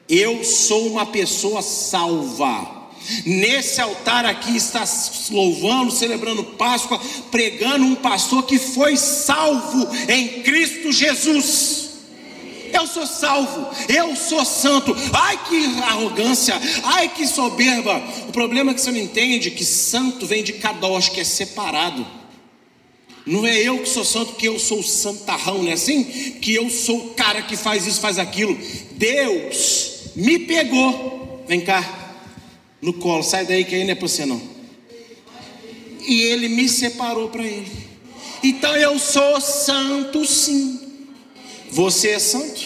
Eu 0.09 0.45
sou 0.45 0.87
uma 0.87 1.07
pessoa 1.07 1.63
salva. 1.63 2.83
Nesse 3.27 3.81
altar 3.81 4.25
aqui 4.25 4.57
está 4.57 4.85
louvando, 5.31 5.91
celebrando 5.91 6.43
Páscoa, 6.43 7.01
pregando 7.31 7.85
um 7.85 7.95
pastor 7.95 8.45
que 8.45 8.59
foi 8.59 8.97
salvo 8.97 9.87
em 10.09 10.43
Cristo 10.43 10.91
Jesus. 10.91 11.91
Eu 12.75 12.89
sou 12.89 13.07
salvo, 13.07 13.69
eu 13.89 14.17
sou 14.17 14.45
santo. 14.45 14.95
Ai 15.13 15.39
que 15.49 15.65
arrogância, 15.83 16.61
ai 16.83 17.09
que 17.09 17.25
soberba. 17.25 18.03
O 18.29 18.33
problema 18.33 18.73
é 18.73 18.75
que 18.75 18.81
você 18.81 18.91
não 18.91 18.99
entende 18.99 19.53
que 19.53 19.65
santo 19.65 20.27
vem 20.27 20.43
de 20.43 20.55
kadosh, 20.55 21.09
que 21.09 21.21
é 21.21 21.25
separado. 21.25 22.05
Não 23.25 23.47
é 23.47 23.57
eu 23.57 23.79
que 23.79 23.89
sou 23.89 24.05
santo, 24.05 24.35
que 24.35 24.47
eu 24.47 24.59
sou 24.59 24.83
santarrão, 24.83 25.63
não 25.63 25.71
é 25.71 25.75
assim? 25.75 26.03
Que 26.43 26.55
eu 26.55 26.69
sou 26.69 26.99
o 26.99 27.15
cara 27.15 27.43
que 27.43 27.57
faz 27.57 27.87
isso, 27.87 28.01
faz 28.01 28.19
aquilo. 28.19 28.59
Deus 28.93 30.11
me 30.17 30.41
pegou. 30.41 31.45
Vem 31.47 31.61
cá 31.61 32.19
no 32.83 32.93
colo, 32.93 33.23
sai 33.23 33.47
daí 33.47 33.65
que 33.65 33.75
aí 33.75 33.85
não 33.85 33.93
é 33.93 33.95
para 33.95 34.09
você 34.09 34.27
não. 34.27 34.41
E 36.07 36.23
ele 36.23 36.49
me 36.49 36.69
separou 36.69 37.29
para 37.29 37.45
ele. 37.45 37.71
Então 38.43 38.77
eu 38.77 38.99
sou 38.99 39.41
santo 39.41 40.25
sim. 40.27 40.84
Você 41.71 42.11
é 42.11 42.19
santo? 42.19 42.63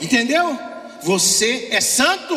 Entendeu? 0.00 0.58
Você 1.02 1.68
é 1.70 1.80
santo? 1.80 2.34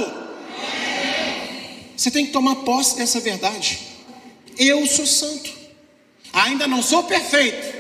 Você 1.96 2.12
tem 2.12 2.26
que 2.26 2.32
tomar 2.32 2.56
posse 2.58 2.98
dessa 2.98 3.20
verdade. 3.20 3.80
Eu 4.58 4.86
sou 4.86 5.06
santo. 5.06 5.52
Ainda 6.34 6.68
não 6.68 6.82
sou 6.82 7.04
perfeito, 7.04 7.78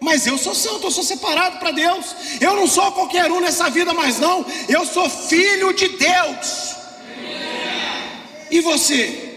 mas 0.00 0.26
eu 0.26 0.38
sou 0.38 0.54
santo, 0.54 0.86
eu 0.86 0.90
sou 0.90 1.04
separado 1.04 1.58
para 1.58 1.70
Deus. 1.70 2.06
Eu 2.40 2.56
não 2.56 2.66
sou 2.66 2.90
qualquer 2.92 3.30
um 3.30 3.40
nessa 3.40 3.68
vida 3.68 3.92
mais 3.92 4.18
não. 4.18 4.44
Eu 4.68 4.86
sou 4.86 5.08
filho 5.10 5.72
de 5.74 5.88
Deus. 5.88 6.76
E 8.50 8.60
você? 8.60 9.28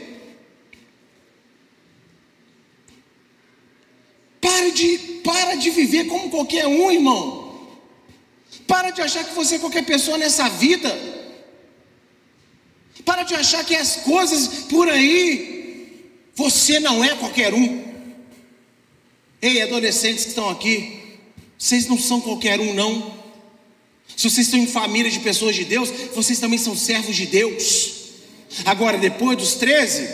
Para 4.39 4.71
de, 4.71 5.12
para 5.23 5.55
de 5.55 5.69
viver 5.69 6.05
como 6.05 6.29
qualquer 6.29 6.67
um, 6.67 6.91
irmão. 6.91 7.43
Para 8.67 8.91
de 8.91 9.01
achar 9.01 9.23
que 9.23 9.33
você 9.33 9.55
é 9.55 9.59
qualquer 9.59 9.85
pessoa 9.85 10.17
nessa 10.17 10.49
vida. 10.49 10.89
Para 13.05 13.23
de 13.23 13.35
achar 13.35 13.63
que 13.65 13.75
as 13.75 13.97
coisas 13.97 14.47
por 14.69 14.89
aí, 14.89 16.11
você 16.35 16.79
não 16.79 17.03
é 17.03 17.15
qualquer 17.15 17.53
um. 17.53 17.83
Ei, 19.41 19.61
adolescentes 19.61 20.23
que 20.23 20.29
estão 20.29 20.49
aqui, 20.49 21.01
vocês 21.57 21.87
não 21.87 21.97
são 21.97 22.21
qualquer 22.21 22.59
um, 22.59 22.73
não. 22.73 23.13
Se 24.15 24.29
vocês 24.29 24.47
estão 24.47 24.59
em 24.59 24.67
família 24.67 25.11
de 25.11 25.19
pessoas 25.19 25.55
de 25.55 25.65
Deus, 25.65 25.89
vocês 26.13 26.39
também 26.39 26.57
são 26.57 26.75
servos 26.75 27.15
de 27.15 27.25
Deus. 27.25 27.93
Agora, 28.65 28.97
depois 28.97 29.37
dos 29.37 29.55
13, 29.55 30.07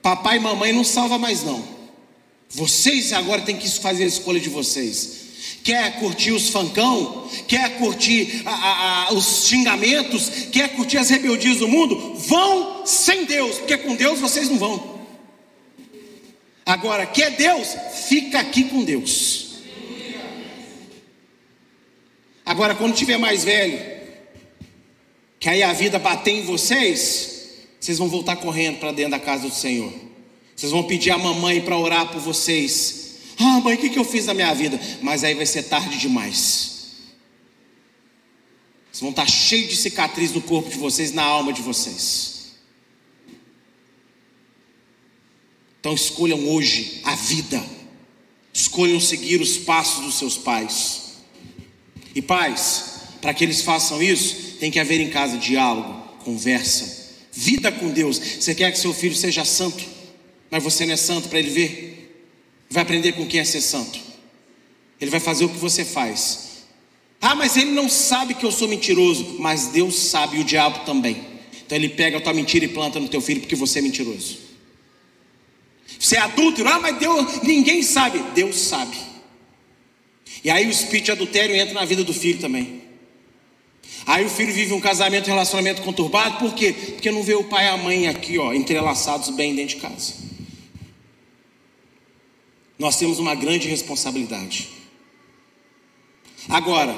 papai 0.00 0.38
e 0.38 0.40
mamãe 0.40 0.72
não 0.72 0.82
salva 0.82 1.18
mais 1.18 1.44
não. 1.44 1.81
Vocês 2.54 3.12
agora 3.12 3.42
têm 3.42 3.56
que 3.56 3.68
fazer 3.68 4.04
a 4.04 4.08
escolha 4.08 4.38
de 4.38 4.48
vocês. 4.50 5.22
Quer 5.64 5.98
curtir 6.00 6.32
os 6.32 6.50
fancão? 6.50 7.28
Quer 7.48 7.78
curtir 7.78 8.42
a, 8.44 8.50
a, 8.50 9.08
a, 9.08 9.12
os 9.14 9.46
xingamentos? 9.46 10.28
Quer 10.52 10.74
curtir 10.74 10.98
as 10.98 11.08
rebeldias 11.08 11.58
do 11.58 11.68
mundo? 11.68 12.14
Vão 12.16 12.84
sem 12.84 13.24
Deus, 13.24 13.58
porque 13.58 13.78
com 13.78 13.94
Deus 13.94 14.20
vocês 14.20 14.48
não 14.48 14.58
vão. 14.58 15.00
Agora, 16.66 17.06
quer 17.06 17.30
Deus? 17.30 17.68
Fica 18.08 18.40
aqui 18.40 18.64
com 18.64 18.84
Deus. 18.84 19.52
Agora, 22.44 22.74
quando 22.74 22.94
tiver 22.94 23.18
mais 23.18 23.44
velho, 23.44 23.80
que 25.38 25.48
aí 25.48 25.62
a 25.62 25.72
vida 25.72 25.98
bater 25.98 26.32
em 26.32 26.42
vocês, 26.42 27.66
vocês 27.80 27.98
vão 27.98 28.08
voltar 28.08 28.36
correndo 28.36 28.78
para 28.78 28.92
dentro 28.92 29.12
da 29.12 29.18
casa 29.18 29.48
do 29.48 29.54
Senhor. 29.54 29.92
Vocês 30.62 30.70
vão 30.70 30.84
pedir 30.84 31.10
a 31.10 31.18
mamãe 31.18 31.60
para 31.60 31.76
orar 31.76 32.12
por 32.12 32.20
vocês. 32.20 33.16
Ah, 33.36 33.58
mãe, 33.58 33.74
o 33.74 33.78
que, 33.78 33.90
que 33.90 33.98
eu 33.98 34.04
fiz 34.04 34.26
na 34.26 34.32
minha 34.32 34.54
vida? 34.54 34.80
Mas 35.00 35.24
aí 35.24 35.34
vai 35.34 35.44
ser 35.44 35.64
tarde 35.64 35.98
demais. 35.98 36.92
Vocês 38.84 39.00
vão 39.00 39.10
estar 39.10 39.28
cheios 39.28 39.70
de 39.70 39.76
cicatriz 39.76 40.30
no 40.30 40.40
corpo 40.40 40.70
de 40.70 40.76
vocês, 40.76 41.12
na 41.12 41.24
alma 41.24 41.52
de 41.52 41.60
vocês. 41.62 42.52
Então 45.80 45.94
escolham 45.94 46.48
hoje 46.48 47.00
a 47.02 47.16
vida. 47.16 47.60
Escolham 48.52 49.00
seguir 49.00 49.40
os 49.40 49.58
passos 49.58 50.04
dos 50.04 50.14
seus 50.14 50.38
pais. 50.38 51.14
E 52.14 52.22
pais, 52.22 53.00
para 53.20 53.34
que 53.34 53.42
eles 53.42 53.62
façam 53.62 54.00
isso, 54.00 54.58
tem 54.60 54.70
que 54.70 54.78
haver 54.78 55.00
em 55.00 55.10
casa 55.10 55.36
diálogo, 55.38 55.92
conversa, 56.22 57.16
vida 57.32 57.72
com 57.72 57.90
Deus. 57.90 58.16
Você 58.16 58.54
quer 58.54 58.70
que 58.70 58.78
seu 58.78 58.94
filho 58.94 59.16
seja 59.16 59.44
santo, 59.44 60.01
mas 60.52 60.62
você 60.62 60.84
não 60.84 60.92
é 60.92 60.98
santo 60.98 61.30
para 61.30 61.38
ele 61.38 61.48
ver? 61.48 62.14
Vai 62.68 62.82
aprender 62.82 63.12
com 63.12 63.26
quem 63.26 63.40
é 63.40 63.44
ser 63.44 63.62
santo. 63.62 63.98
Ele 65.00 65.10
vai 65.10 65.18
fazer 65.18 65.46
o 65.46 65.48
que 65.48 65.56
você 65.56 65.82
faz. 65.82 66.66
Ah, 67.22 67.34
mas 67.34 67.56
ele 67.56 67.70
não 67.70 67.88
sabe 67.88 68.34
que 68.34 68.44
eu 68.44 68.52
sou 68.52 68.68
mentiroso. 68.68 69.36
Mas 69.38 69.68
Deus 69.68 69.94
sabe 69.96 70.36
e 70.36 70.40
o 70.40 70.44
diabo 70.44 70.84
também. 70.84 71.24
Então 71.64 71.74
ele 71.74 71.88
pega 71.88 72.18
a 72.18 72.20
tua 72.20 72.34
mentira 72.34 72.66
e 72.66 72.68
planta 72.68 73.00
no 73.00 73.08
teu 73.08 73.22
filho 73.22 73.40
porque 73.40 73.56
você 73.56 73.78
é 73.78 73.82
mentiroso. 73.82 74.40
Você 75.98 76.16
é 76.16 76.20
adúltero, 76.20 76.68
ah, 76.68 76.78
mas 76.78 76.98
Deus, 76.98 77.40
ninguém 77.42 77.82
sabe. 77.82 78.22
Deus 78.34 78.56
sabe. 78.56 78.98
E 80.44 80.50
aí 80.50 80.66
o 80.66 80.70
espírito 80.70 81.06
de 81.06 81.12
adultério 81.12 81.56
entra 81.56 81.72
na 81.72 81.86
vida 81.86 82.04
do 82.04 82.12
filho 82.12 82.38
também. 82.38 82.82
Aí 84.04 84.26
o 84.26 84.28
filho 84.28 84.52
vive 84.52 84.74
um 84.74 84.80
casamento, 84.80 85.28
um 85.28 85.32
relacionamento 85.32 85.80
conturbado, 85.80 86.36
por 86.36 86.52
quê? 86.54 86.74
Porque 86.74 87.10
não 87.10 87.22
vê 87.22 87.36
o 87.36 87.44
pai 87.44 87.64
e 87.64 87.68
a 87.68 87.76
mãe 87.78 88.06
aqui, 88.06 88.36
ó, 88.36 88.52
entrelaçados 88.52 89.30
bem 89.30 89.54
dentro 89.54 89.76
de 89.76 89.80
casa. 89.80 90.31
Nós 92.82 92.96
temos 92.96 93.20
uma 93.20 93.36
grande 93.36 93.68
responsabilidade. 93.68 94.68
Agora, 96.48 96.92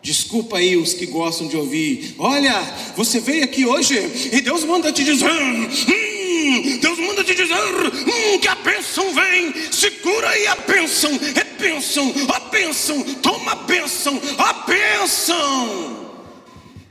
desculpa 0.00 0.58
aí 0.58 0.76
os 0.76 0.94
que 0.94 1.04
gostam 1.04 1.48
de 1.48 1.56
ouvir. 1.56 2.14
Olha, 2.16 2.62
você 2.94 3.18
veio 3.18 3.42
aqui 3.42 3.66
hoje 3.66 3.96
e 4.32 4.40
Deus 4.40 4.62
manda 4.62 4.92
te 4.92 5.02
dizer. 5.02 5.28
Hum, 5.28 6.78
Deus 6.80 6.98
manda 7.00 7.24
te 7.24 7.34
dizer 7.34 7.56
hum, 7.56 8.38
que 8.40 8.46
a 8.46 8.54
bênção 8.54 9.12
vem. 9.12 9.52
Segura 9.72 10.28
aí 10.28 10.46
a 10.46 10.54
bênção. 10.54 11.10
É 11.34 11.42
bênção, 11.60 12.14
a 12.32 12.38
bênção. 12.48 13.02
Toma 13.20 13.50
a 13.50 13.56
bênção, 13.56 14.20
a 14.38 14.52
bênção. 14.52 16.08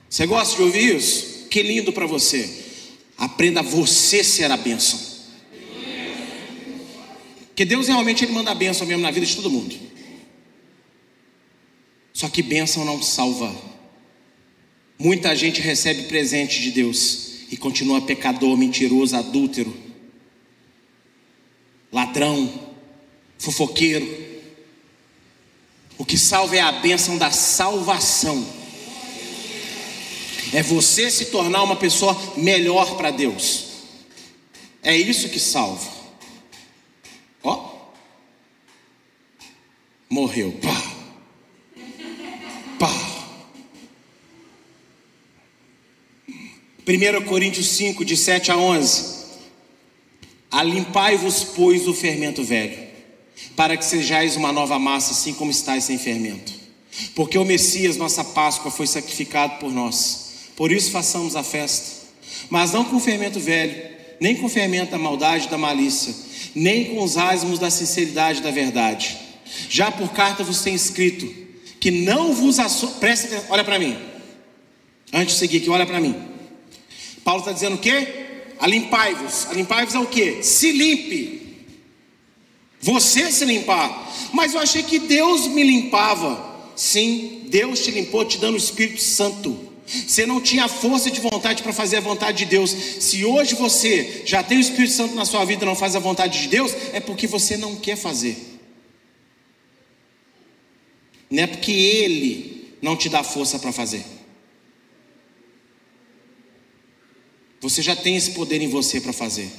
Você 0.10 0.28
gosta 0.28 0.58
de 0.58 0.62
ouvir 0.62 0.98
isso? 0.98 1.48
Que 1.50 1.64
lindo 1.64 1.94
para 1.94 2.06
você. 2.06 2.50
Aprenda 3.18 3.62
você 3.64 4.26
ser 4.26 4.52
a 4.52 4.58
bênção. 4.58 5.15
Porque 7.56 7.64
Deus 7.64 7.88
realmente 7.88 8.26
ele 8.26 8.34
manda 8.34 8.52
a 8.52 8.54
bênção 8.54 8.86
mesmo 8.86 9.02
na 9.02 9.10
vida 9.10 9.26
de 9.26 9.34
todo 9.34 9.50
mundo. 9.50 9.74
Só 12.12 12.28
que 12.28 12.44
bênção 12.44 12.84
não 12.84 13.02
salva. 13.02 13.56
Muita 15.00 15.34
gente 15.34 15.62
recebe 15.62 16.04
presente 16.04 16.60
de 16.60 16.72
Deus 16.72 17.46
e 17.50 17.56
continua 17.56 18.02
pecador, 18.02 18.58
mentiroso, 18.58 19.16
adúltero, 19.16 19.74
ladrão, 21.94 22.54
fofoqueiro. 23.38 24.06
O 25.98 26.04
que 26.04 26.18
salva 26.18 26.58
é 26.58 26.60
a 26.60 26.74
bênção 26.74 27.18
da 27.18 27.32
salvação. 27.32 28.46
É 30.52 30.62
você 30.62 31.10
se 31.10 31.28
tornar 31.28 31.64
uma 31.64 31.78
pessoa 31.78 32.22
melhor 32.36 32.98
para 32.98 33.12
Deus. 33.12 33.68
É 34.84 34.98
isso 34.98 35.30
que 35.30 35.40
salva. 35.40 35.95
Ó. 37.46 37.76
Morreu. 40.10 40.52
Pá. 40.54 40.96
Pá. 42.80 42.92
1 46.88 47.26
Coríntios 47.26 47.68
5, 47.70 48.04
de 48.04 48.18
7 48.18 48.52
a 48.52 48.58
11. 48.58 49.16
Alimpai-vos, 50.52 51.44
pois, 51.56 51.88
o 51.88 51.94
fermento 51.94 52.44
velho, 52.44 52.88
para 53.56 53.78
que 53.78 53.86
sejais 53.86 54.36
uma 54.36 54.52
nova 54.52 54.80
massa, 54.80 55.12
assim 55.12 55.34
como 55.34 55.52
estáis 55.52 55.84
sem 55.84 55.98
fermento. 55.98 56.54
Porque 57.14 57.38
o 57.38 57.46
Messias, 57.46 57.98
nossa 57.98 58.24
Páscoa, 58.24 58.72
foi 58.72 58.88
sacrificado 58.88 59.60
por 59.60 59.72
nós. 59.72 60.50
Por 60.56 60.72
isso 60.72 60.92
façamos 60.92 61.36
a 61.36 61.44
festa. 61.44 62.06
Mas 62.50 62.72
não 62.72 62.86
com 62.86 63.00
fermento 63.00 63.40
velho, 63.40 63.96
nem 64.20 64.36
com 64.36 64.48
fermento 64.48 64.92
da 64.92 64.98
maldade 64.98 65.48
e 65.48 65.50
da 65.50 65.58
malícia 65.58 66.26
nem 66.56 66.86
com 66.86 67.04
os 67.04 67.18
asmos 67.18 67.60
da 67.60 67.70
sinceridade 67.70 68.42
da 68.42 68.50
verdade. 68.50 69.18
Já 69.70 69.92
por 69.92 70.12
carta 70.14 70.44
vos 70.44 70.62
tem 70.62 70.74
escrito 70.74 71.32
que 71.80 71.92
não 71.92 72.34
vos 72.34 72.58
aço... 72.58 72.88
presta 73.00 73.28
atenção, 73.28 73.46
olha 73.50 73.64
para 73.64 73.78
mim. 73.78 73.96
Antes 75.14 75.36
de 75.36 75.40
seguir 75.40 75.58
aqui, 75.58 75.70
olha 75.70 75.86
para 75.86 76.00
mim. 76.00 76.16
Paulo 77.24 77.42
está 77.42 77.52
dizendo 77.52 77.76
o 77.76 77.80
quê? 77.80 78.08
Alimpai-vos. 78.60 79.48
Alimpar-vos 79.48 79.94
é 79.94 80.00
o 80.00 80.08
quê? 80.08 80.42
Se 80.42 80.72
limpe. 80.72 81.66
Você 82.82 83.32
se 83.32 83.46
limpar. 83.46 84.12
Mas 84.32 84.54
eu 84.54 84.60
achei 84.60 84.84
que 84.84 85.00
Deus 85.00 85.48
me 85.48 85.64
limpava. 85.64 86.72
Sim, 86.76 87.44
Deus 87.50 87.80
te 87.84 87.92
limpou 87.92 88.26
te 88.26 88.38
dando 88.38 88.56
o 88.56 88.58
Espírito 88.58 89.02
Santo. 89.02 89.58
Você 89.86 90.26
não 90.26 90.42
tinha 90.42 90.68
força 90.68 91.12
de 91.12 91.20
vontade 91.20 91.62
para 91.62 91.72
fazer 91.72 91.98
a 91.98 92.02
vontade 92.02 92.40
de 92.40 92.46
Deus. 92.46 92.72
Se 92.72 93.24
hoje 93.24 93.54
você 93.54 94.24
já 94.26 94.42
tem 94.42 94.58
o 94.58 94.62
Espírito 94.62 94.94
Santo 94.94 95.14
na 95.14 95.26
sua 95.26 95.46
vida 95.46 95.64
e 95.64 95.68
não 95.68 95.76
faz 95.76 95.96
a 95.96 96.00
vontade 96.00 96.42
de 96.42 96.48
Deus, 96.48 96.74
é 96.92 97.00
porque 97.00 97.28
você 97.28 97.56
não 97.56 97.76
quer 97.76 97.96
fazer. 97.96 98.36
Não 101.30 101.44
é 101.44 101.48
porque 101.48 101.72
Ele 101.72 102.74
não 102.82 102.96
te 102.96 103.10
dá 103.10 103.24
força 103.24 103.60
para 103.60 103.72
fazer. 103.72 104.04
Você 107.62 107.82
já 107.82 107.96
tem 107.96 108.16
esse 108.16 108.32
poder 108.32 108.62
em 108.62 108.70
você 108.70 109.00
para 109.00 109.14
fazer. 109.14 109.50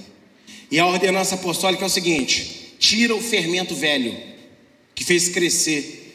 E 0.70 0.78
a 0.78 0.86
ordenança 0.86 1.36
apostólica 1.36 1.84
é 1.84 1.86
o 1.86 1.90
seguinte: 1.90 2.74
tira 2.78 3.14
o 3.14 3.20
fermento 3.20 3.74
velho 3.74 4.16
que 4.94 5.04
fez 5.04 5.28
crescer 5.28 6.05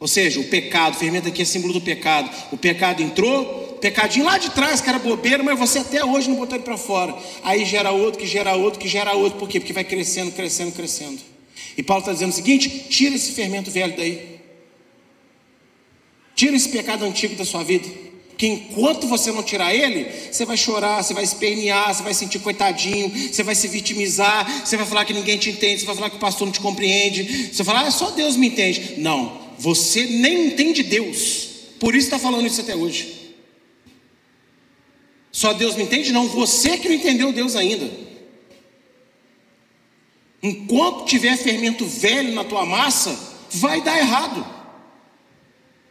ou 0.00 0.08
seja, 0.08 0.40
o 0.40 0.44
pecado, 0.44 0.94
o 0.94 0.98
fermento 0.98 1.28
aqui 1.28 1.42
é 1.42 1.44
símbolo 1.44 1.74
do 1.74 1.80
pecado. 1.82 2.30
O 2.50 2.56
pecado 2.56 3.02
entrou, 3.02 3.76
pecadinho 3.82 4.24
lá 4.24 4.38
de 4.38 4.50
trás, 4.50 4.80
que 4.80 4.88
era 4.88 4.98
bobeira, 4.98 5.42
mas 5.42 5.58
você 5.58 5.80
até 5.80 6.02
hoje 6.02 6.26
não 6.26 6.36
botou 6.36 6.56
ele 6.56 6.64
para 6.64 6.78
fora. 6.78 7.14
Aí 7.42 7.66
gera 7.66 7.90
outro, 7.90 8.18
que 8.18 8.26
gera 8.26 8.54
outro, 8.54 8.80
que 8.80 8.88
gera 8.88 9.12
outro. 9.12 9.38
Por 9.38 9.46
quê? 9.46 9.60
Porque 9.60 9.74
vai 9.74 9.84
crescendo, 9.84 10.32
crescendo, 10.32 10.72
crescendo. 10.72 11.20
E 11.76 11.82
Paulo 11.82 12.00
está 12.00 12.14
dizendo 12.14 12.30
o 12.30 12.34
seguinte: 12.34 12.86
tira 12.88 13.14
esse 13.14 13.32
fermento 13.32 13.70
velho 13.70 13.94
daí. 13.94 14.40
Tira 16.34 16.56
esse 16.56 16.70
pecado 16.70 17.04
antigo 17.04 17.34
da 17.34 17.44
sua 17.44 17.62
vida. 17.62 17.86
Porque 18.30 18.46
enquanto 18.46 19.06
você 19.06 19.30
não 19.30 19.42
tirar 19.42 19.74
ele, 19.74 20.10
você 20.32 20.46
vai 20.46 20.56
chorar, 20.56 21.04
você 21.04 21.12
vai 21.12 21.22
espernear, 21.22 21.94
você 21.94 22.02
vai 22.02 22.14
sentir 22.14 22.38
coitadinho, 22.38 23.10
você 23.10 23.42
vai 23.42 23.54
se 23.54 23.68
vitimizar, 23.68 24.64
você 24.64 24.78
vai 24.78 24.86
falar 24.86 25.04
que 25.04 25.12
ninguém 25.12 25.36
te 25.36 25.50
entende, 25.50 25.80
você 25.80 25.86
vai 25.86 25.94
falar 25.94 26.08
que 26.08 26.16
o 26.16 26.20
pastor 26.20 26.46
não 26.46 26.52
te 26.52 26.60
compreende, 26.60 27.50
você 27.52 27.62
vai 27.62 27.76
falar, 27.76 27.86
ah, 27.86 27.90
só 27.90 28.10
Deus 28.12 28.38
me 28.38 28.46
entende. 28.46 28.94
Não, 28.96 29.39
você 29.60 30.06
nem 30.06 30.46
entende 30.46 30.82
Deus, 30.82 31.48
por 31.78 31.94
isso 31.94 32.06
está 32.06 32.18
falando 32.18 32.46
isso 32.46 32.62
até 32.62 32.74
hoje. 32.74 33.34
Só 35.30 35.52
Deus 35.52 35.76
me 35.76 35.82
entende? 35.82 36.12
Não, 36.12 36.26
você 36.28 36.78
que 36.78 36.88
não 36.88 36.94
entendeu 36.94 37.30
Deus 37.30 37.54
ainda. 37.54 37.90
Enquanto 40.42 41.04
tiver 41.04 41.36
fermento 41.36 41.84
velho 41.84 42.32
na 42.32 42.42
tua 42.42 42.64
massa, 42.64 43.14
vai 43.50 43.82
dar 43.82 43.98
errado. 43.98 44.46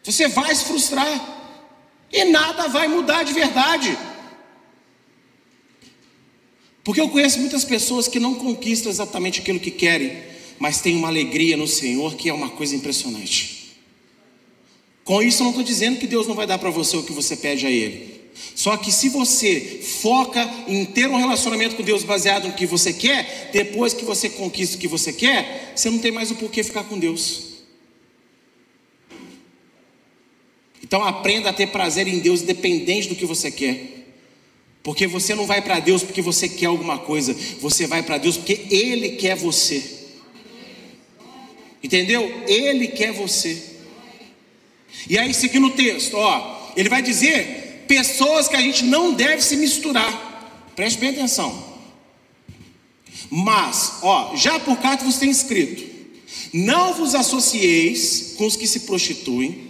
Você 0.03 0.27
vai 0.27 0.53
se 0.55 0.65
frustrar. 0.65 1.38
E 2.12 2.25
nada 2.25 2.67
vai 2.69 2.88
mudar 2.88 3.21
de 3.21 3.34
verdade. 3.34 3.95
Porque 6.84 6.99
eu 6.99 7.10
conheço 7.10 7.39
muitas 7.39 7.63
pessoas 7.63 8.08
que 8.08 8.19
não 8.19 8.34
conquistam 8.34 8.89
exatamente 8.89 9.41
aquilo 9.41 9.60
que 9.60 9.69
querem, 9.69 10.23
mas 10.58 10.82
têm 10.82 10.95
uma 10.95 11.08
alegria 11.08 11.55
no 11.55 11.67
Senhor 11.67 12.15
que 12.15 12.29
é 12.29 12.34
uma 12.34 12.49
coisa 12.49 12.75
impressionante. 12.75 13.59
Com 15.10 15.24
isso, 15.24 15.41
eu 15.41 15.45
não 15.45 15.50
estou 15.50 15.63
dizendo 15.63 15.98
que 15.98 16.06
Deus 16.06 16.28
não 16.28 16.36
vai 16.36 16.45
dar 16.45 16.60
para 16.60 16.69
você 16.69 16.95
o 16.95 17.02
que 17.02 17.12
você 17.12 17.36
pede 17.36 17.65
a 17.65 17.72
Ele. 17.72 18.30
Só 18.54 18.78
que 18.78 18.91
se 18.91 19.10
você 19.10 19.60
foca 19.82 20.48
em 20.67 20.86
ter 20.86 21.10
um 21.10 21.15
relacionamento 21.15 21.76
com 21.76 21.82
Deus 21.82 22.04
baseado 22.04 22.48
no 22.48 22.54
que 22.54 22.67
você 22.67 22.93
quer, 22.93 23.50
depois 23.52 23.91
que 23.91 24.06
você 24.06 24.30
conquista 24.30 24.76
o 24.76 24.80
que 24.80 24.88
você 24.88 25.12
quer, 25.12 25.74
você 25.76 25.89
não 25.89 25.98
tem 25.98 26.12
mais 26.12 26.30
o 26.30 26.36
porquê 26.36 26.62
ficar 26.62 26.84
com 26.84 27.00
Deus. 27.00 27.63
Então 30.84 31.04
aprenda 31.04 31.50
a 31.50 31.54
ter 31.54 31.72
prazer 31.72 32.08
em 32.08 32.19
Deus, 32.19 32.43
independente 32.43 33.10
do 33.10 33.15
que 33.15 33.26
você 33.26 33.50
quer. 33.50 34.06
Porque 34.84 35.08
você 35.08 35.34
não 35.34 35.48
vai 35.48 35.63
para 35.63 35.80
Deus 35.80 36.04
porque 36.04 36.22
você 36.22 36.48
quer 36.48 36.67
alguma 36.67 37.00
coisa, 37.00 37.36
você 37.60 37.88
vai 37.88 38.04
para 38.04 38.19
Deus 38.19 38.38
porque 38.38 38.67
Ele 38.69 39.15
quer 39.15 39.36
você. 39.36 39.84
Entendeu? 41.84 42.43
Ele 42.48 42.89
quer 42.89 43.12
você. 43.12 43.68
E 45.08 45.18
aí, 45.18 45.34
seguindo 45.34 45.68
o 45.68 45.72
texto, 45.72 46.16
ó, 46.16 46.72
ele 46.76 46.90
vai 46.90 47.02
dizer 47.02 47.86
pessoas 47.88 48.48
que 48.48 48.56
a 48.56 48.62
gente 48.62 48.84
não 48.84 49.14
deve 49.14 49.42
se 49.42 49.56
misturar. 49.56 50.72
Preste 50.76 51.00
bem 51.00 51.10
atenção. 51.10 51.68
Mas, 53.30 53.94
ó, 54.02 54.36
já 54.36 54.60
por 54.60 54.78
carta 54.78 55.06
você 55.06 55.20
tem 55.20 55.30
escrito: 55.30 55.84
Não 56.54 56.94
vos 56.94 57.14
associeis 57.16 58.34
com 58.38 58.46
os 58.46 58.56
que 58.56 58.68
se 58.68 58.82
prostituem 58.82 59.70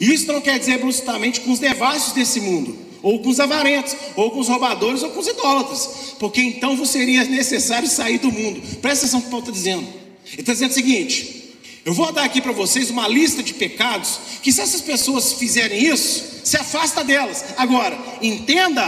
isso 0.00 0.26
não 0.26 0.40
quer 0.40 0.58
dizer 0.58 0.78
bruscamente 0.78 1.40
com 1.40 1.52
os 1.52 1.58
devassos 1.58 2.12
desse 2.12 2.40
mundo, 2.40 2.76
ou 3.02 3.20
com 3.20 3.28
os 3.28 3.38
avarentos, 3.38 3.94
ou 4.16 4.30
com 4.30 4.40
os 4.40 4.48
roubadores, 4.48 5.02
ou 5.02 5.10
com 5.10 5.20
os 5.20 5.26
idólatras, 5.26 5.88
porque 6.18 6.40
então 6.40 6.76
vos 6.76 6.90
seria 6.90 7.24
necessário 7.24 7.88
sair 7.88 8.18
do 8.18 8.32
mundo. 8.32 8.60
Presta 8.80 9.04
atenção 9.04 9.20
no 9.20 9.24
que 9.24 9.30
Paulo 9.30 9.44
está 9.44 9.52
dizendo. 9.52 9.86
Ele 10.32 10.40
está 10.40 10.52
dizendo 10.52 10.70
o 10.70 10.74
seguinte: 10.74 11.43
eu 11.84 11.92
vou 11.92 12.10
dar 12.12 12.24
aqui 12.24 12.40
para 12.40 12.52
vocês 12.52 12.88
uma 12.88 13.06
lista 13.06 13.42
de 13.42 13.52
pecados 13.52 14.18
que, 14.42 14.50
se 14.50 14.60
essas 14.60 14.80
pessoas 14.80 15.34
fizerem 15.34 15.86
isso, 15.86 16.40
se 16.42 16.56
afasta 16.56 17.04
delas. 17.04 17.44
Agora, 17.58 17.98
entenda, 18.22 18.82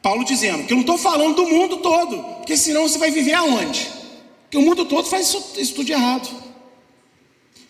Paulo 0.00 0.24
dizendo 0.24 0.64
que 0.64 0.72
eu 0.72 0.76
não 0.76 0.82
estou 0.82 0.96
falando 0.96 1.36
do 1.36 1.46
mundo 1.46 1.78
todo, 1.78 2.22
porque 2.38 2.56
senão 2.56 2.88
você 2.88 2.96
vai 2.96 3.10
viver 3.10 3.34
aonde? 3.34 3.86
Porque 4.44 4.56
o 4.56 4.62
mundo 4.62 4.86
todo 4.86 5.06
faz 5.08 5.28
isso, 5.28 5.44
isso 5.58 5.74
tudo 5.74 5.90
errado. 5.90 6.28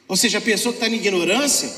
Ou 0.07 0.16
seja, 0.16 0.38
a 0.38 0.40
pessoa 0.40 0.72
que 0.72 0.77
está 0.79 0.88
em 0.88 0.98
ignorância, 0.98 1.72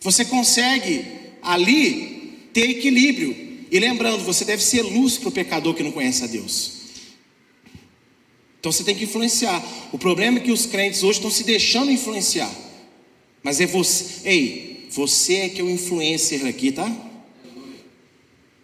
você 0.00 0.24
consegue 0.24 1.06
ali 1.42 2.48
ter 2.52 2.68
equilíbrio. 2.68 3.48
E 3.70 3.78
lembrando, 3.78 4.24
você 4.24 4.44
deve 4.44 4.62
ser 4.62 4.82
luz 4.82 5.16
para 5.16 5.28
o 5.28 5.32
pecador 5.32 5.74
que 5.74 5.82
não 5.82 5.92
conhece 5.92 6.24
a 6.24 6.26
Deus. 6.26 6.79
Então 8.60 8.70
você 8.70 8.84
tem 8.84 8.94
que 8.94 9.04
influenciar. 9.04 9.64
O 9.90 9.98
problema 9.98 10.38
é 10.38 10.42
que 10.42 10.52
os 10.52 10.66
crentes 10.66 11.02
hoje 11.02 11.18
estão 11.18 11.30
se 11.30 11.42
deixando 11.42 11.90
influenciar. 11.90 12.50
Mas 13.42 13.58
é 13.58 13.66
você, 13.66 14.28
ei, 14.28 14.86
você 14.90 15.34
é 15.36 15.48
que 15.48 15.62
é 15.62 15.64
o 15.64 15.70
influencer 15.70 16.46
aqui, 16.46 16.70
tá? 16.70 16.94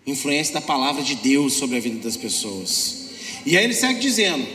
Influência 0.07 0.55
da 0.55 0.61
palavra 0.61 1.03
de 1.03 1.15
Deus 1.15 1.55
sobre 1.55 1.79
a 1.79 1.81
vida 1.81 1.99
das 1.99 2.17
pessoas. 2.17 3.07
E 3.47 3.57
aí 3.57 3.65
ele 3.65 3.75
segue 3.75 3.99
dizendo: 3.99 4.47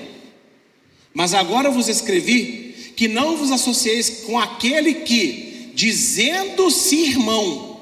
Mas 1.12 1.34
agora 1.34 1.69
eu 1.69 1.73
vos 1.73 1.88
escrevi 1.88 2.93
que 2.95 3.08
não 3.08 3.36
vos 3.36 3.51
associeis 3.51 4.21
com 4.25 4.38
aquele 4.38 4.93
que 4.93 5.71
dizendo-se 5.73 6.95
irmão, 6.95 7.82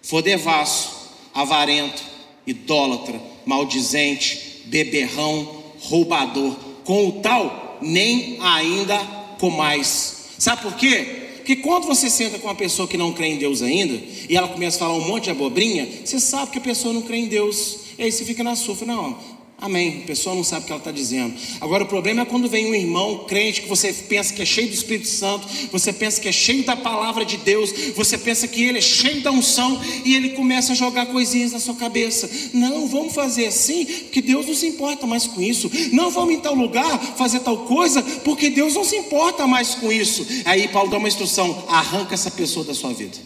for 0.00 0.22
devasso, 0.22 1.10
avarento, 1.34 2.02
idólatra, 2.46 3.20
maldizente, 3.44 4.62
beberrão, 4.66 5.61
roubador, 5.82 6.54
com 6.84 7.08
o 7.08 7.12
tal 7.20 7.78
nem 7.80 8.38
ainda 8.40 8.98
comais. 9.38 10.26
Sabe 10.38 10.62
por 10.62 10.76
quê? 10.76 11.22
Porque 11.36 11.56
quando 11.56 11.86
você 11.86 12.08
senta 12.08 12.38
com 12.38 12.46
uma 12.46 12.54
pessoa 12.54 12.86
que 12.86 12.96
não 12.96 13.12
crê 13.12 13.28
em 13.28 13.36
Deus 13.36 13.62
ainda, 13.62 14.00
e 14.28 14.36
ela 14.36 14.46
começa 14.46 14.76
a 14.76 14.80
falar 14.80 14.94
um 14.94 15.08
monte 15.08 15.24
de 15.24 15.30
abobrinha, 15.30 15.88
você 16.04 16.20
sabe 16.20 16.52
que 16.52 16.58
a 16.58 16.60
pessoa 16.60 16.94
não 16.94 17.02
crê 17.02 17.16
em 17.16 17.26
Deus. 17.26 17.78
E 17.98 18.04
aí 18.04 18.12
você 18.12 18.24
fica 18.24 18.44
na 18.44 18.54
sua, 18.54 18.76
não, 18.86 19.18
Amém. 19.62 20.00
A 20.02 20.06
pessoa 20.08 20.34
não 20.34 20.42
sabe 20.42 20.64
o 20.64 20.66
que 20.66 20.72
ela 20.72 20.80
está 20.80 20.90
dizendo. 20.90 21.34
Agora, 21.60 21.84
o 21.84 21.86
problema 21.86 22.22
é 22.22 22.24
quando 22.24 22.48
vem 22.48 22.66
um 22.66 22.74
irmão 22.74 23.26
crente 23.28 23.62
que 23.62 23.68
você 23.68 23.92
pensa 23.92 24.34
que 24.34 24.42
é 24.42 24.44
cheio 24.44 24.66
do 24.66 24.74
Espírito 24.74 25.06
Santo, 25.06 25.46
você 25.70 25.92
pensa 25.92 26.20
que 26.20 26.28
é 26.28 26.32
cheio 26.32 26.64
da 26.64 26.74
palavra 26.74 27.24
de 27.24 27.36
Deus, 27.36 27.72
você 27.94 28.18
pensa 28.18 28.48
que 28.48 28.64
ele 28.64 28.78
é 28.78 28.80
cheio 28.80 29.20
da 29.20 29.30
unção 29.30 29.80
e 30.04 30.16
ele 30.16 30.30
começa 30.30 30.72
a 30.72 30.74
jogar 30.74 31.06
coisinhas 31.06 31.52
na 31.52 31.60
sua 31.60 31.76
cabeça. 31.76 32.28
Não, 32.52 32.88
vamos 32.88 33.14
fazer 33.14 33.46
assim, 33.46 33.84
porque 33.84 34.20
Deus 34.20 34.46
não 34.46 34.54
se 34.56 34.66
importa 34.66 35.06
mais 35.06 35.28
com 35.28 35.40
isso. 35.40 35.70
Não 35.92 36.10
vamos 36.10 36.34
em 36.34 36.40
tal 36.40 36.56
lugar 36.56 36.98
fazer 37.16 37.38
tal 37.38 37.58
coisa, 37.58 38.02
porque 38.02 38.50
Deus 38.50 38.74
não 38.74 38.84
se 38.84 38.96
importa 38.96 39.46
mais 39.46 39.76
com 39.76 39.92
isso. 39.92 40.26
Aí 40.44 40.66
Paulo 40.66 40.90
dá 40.90 40.98
uma 40.98 41.06
instrução: 41.06 41.66
arranca 41.68 42.14
essa 42.14 42.32
pessoa 42.32 42.64
da 42.64 42.74
sua 42.74 42.92
vida. 42.92 43.16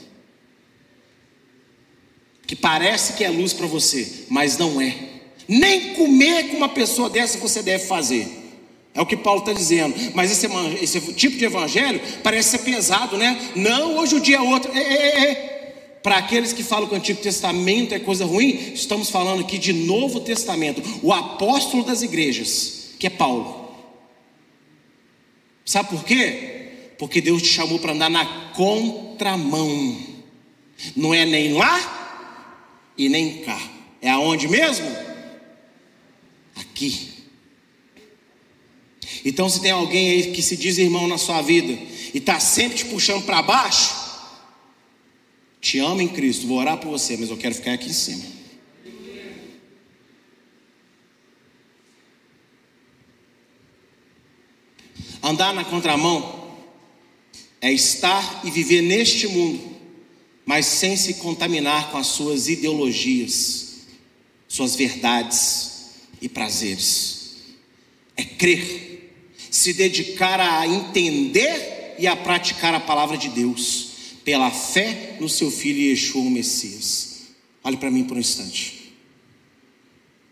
Que 2.47 2.55
parece 2.55 3.15
que 3.15 3.25
é 3.25 3.31
luz 3.31 3.55
para 3.55 3.67
você, 3.67 4.27
mas 4.29 4.59
não 4.59 4.79
é. 4.79 5.16
Nem 5.49 5.95
comer 5.95 6.49
com 6.49 6.57
uma 6.57 6.69
pessoa 6.69 7.09
dessa 7.09 7.39
você 7.39 7.63
deve 7.63 7.87
fazer. 7.87 8.45
É 8.97 9.01
o 9.01 9.07
que 9.07 9.17
Paulo 9.17 9.41
está 9.41 9.53
dizendo. 9.53 9.95
Mas 10.15 10.33
esse, 10.33 10.47
esse, 10.83 11.13
tipo 11.13 11.37
de 11.37 11.45
evangelho 11.45 12.01
parece 12.23 12.51
ser 12.51 12.59
pesado, 12.59 13.19
né? 13.19 13.39
Não, 13.55 13.99
hoje 13.99 14.17
o 14.17 14.21
dia 14.21 14.39
é 14.39 14.41
outro. 14.41 14.73
É, 14.75 14.81
é, 14.81 15.31
é. 15.31 15.57
Para 16.03 16.17
aqueles 16.17 16.53
que 16.53 16.63
falam 16.63 16.89
que 16.89 16.95
o 16.95 16.97
Antigo 16.97 17.21
Testamento 17.21 17.95
é 17.95 17.99
coisa 17.99 18.25
ruim, 18.25 18.73
estamos 18.73 19.11
falando 19.11 19.41
aqui 19.41 19.59
de 19.59 19.73
Novo 19.73 20.21
Testamento. 20.21 20.83
O 21.03 21.13
apóstolo 21.13 21.85
das 21.85 22.01
igrejas, 22.01 22.95
que 22.99 23.07
é 23.07 23.11
Paulo. 23.11 23.67
Sabe 25.65 25.91
por 25.91 26.05
quê? 26.05 26.71
Porque 26.99 27.21
Deus 27.21 27.43
te 27.43 27.49
chamou 27.49 27.79
para 27.79 27.93
andar 27.93 28.09
na 28.09 28.25
contramão. 28.55 29.97
Não 30.95 31.13
é 31.13 31.27
nem 31.27 31.53
lá 31.53 32.93
e 32.97 33.09
nem 33.09 33.39
cá. 33.39 33.61
É 34.01 34.09
aonde 34.09 34.49
mesmo? 34.49 34.87
Aqui. 36.57 37.17
Então, 39.25 39.49
se 39.49 39.61
tem 39.61 39.71
alguém 39.71 40.11
aí 40.11 40.33
que 40.33 40.43
se 40.43 40.57
diz 40.57 40.79
irmão 40.79 41.07
na 41.07 41.19
sua 41.19 41.43
vida 41.43 41.73
e 42.13 42.19
está 42.19 42.41
sempre 42.41 42.79
te 42.79 42.85
puxando 42.87 43.25
para 43.25 43.43
baixo, 43.43 43.95
te 45.61 45.79
amo 45.79 46.01
em 46.01 46.09
Cristo, 46.09 46.47
vou 46.47 46.59
orar 46.59 46.79
por 46.79 46.91
você, 46.91 47.17
mas 47.17 47.31
eu 47.31 47.37
quero 47.37 47.55
ficar 47.55 47.73
aqui 47.73 47.89
em 47.89 47.93
cima. 47.93 48.37
Andar 55.23 55.53
na 55.53 55.65
contramão 55.65 56.55
é 57.61 57.73
estar 57.73 58.43
e 58.45 58.51
viver 58.51 58.81
neste 58.81 59.27
mundo, 59.27 59.77
mas 60.45 60.67
sem 60.67 60.97
se 60.97 61.15
contaminar 61.15 61.91
com 61.91 61.99
as 61.99 62.07
suas 62.07 62.49
ideologias, 62.49 63.87
suas 64.47 64.77
verdades 64.77 65.76
e 66.21 66.29
prazeres. 66.29 67.37
É 68.17 68.25
crer, 68.25 69.13
se 69.51 69.73
dedicar 69.73 70.41
a 70.41 70.67
entender 70.67 71.97
e 71.99 72.07
a 72.07 72.17
praticar 72.17 72.75
a 72.75 72.81
palavra 72.81 73.17
de 73.17 73.29
Deus, 73.29 73.89
pela 74.25 74.51
fé 74.51 75.17
no 75.21 75.29
seu 75.29 75.51
filho 75.51 75.81
Yeshua, 75.81 76.23
o 76.23 76.31
Messias. 76.31 77.23
Olhe 77.63 77.77
para 77.77 77.91
mim 77.91 78.05
por 78.05 78.17
um 78.17 78.21
instante. 78.21 78.93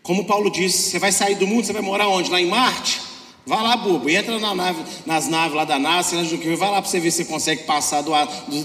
Como 0.01 0.25
Paulo 0.25 0.51
disse, 0.51 0.91
você 0.91 0.99
vai 0.99 1.11
sair 1.11 1.35
do 1.35 1.47
mundo, 1.47 1.65
você 1.65 1.73
vai 1.73 1.81
morar 1.81 2.07
onde? 2.07 2.29
Lá 2.29 2.39
em 2.39 2.45
Marte? 2.45 3.01
Vai 3.45 3.61
lá, 3.61 3.77
bobo, 3.77 4.09
entra 4.09 4.39
na 4.39 4.55
nave, 4.55 4.83
nas 5.05 5.27
naves 5.27 5.55
lá 5.55 5.65
da 5.65 5.77
NASA, 5.77 6.15
vai 6.23 6.71
lá 6.71 6.81
para 6.81 6.89
você 6.89 6.99
ver 6.99 7.11
se 7.11 7.17
você 7.17 7.25
consegue 7.25 7.63
passar 7.63 8.01
do, 8.01 8.11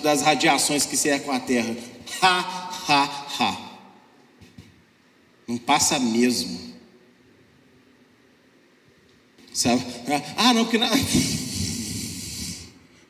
das 0.02 0.22
radiações 0.22 0.86
que 0.86 0.96
cercam 0.96 1.34
a 1.34 1.40
Terra. 1.40 1.76
Ha, 2.22 2.70
ha, 2.88 3.26
ha. 3.38 3.70
Não 5.46 5.58
passa 5.58 5.98
mesmo. 5.98 6.58
Sabe? 9.52 9.84
Ah, 10.36 10.54
não, 10.54 10.64
porque 10.64 10.78
não. 10.78 10.88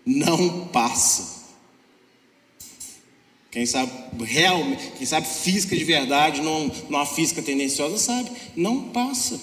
Não 0.07 0.69
passa. 0.69 1.41
Quem 3.51 3.67
sabe 3.67 3.93
realmente, 4.25 4.93
quem 4.97 5.07
sabe 5.07 5.27
física 5.27 5.77
de 5.77 5.85
verdade, 5.85 6.41
não, 6.41 6.71
não 6.89 7.01
a 7.01 7.07
física 7.07 7.43
tendenciosa, 7.43 7.99
sabe? 7.99 8.31
Não 8.57 8.91
passa. 8.91 9.41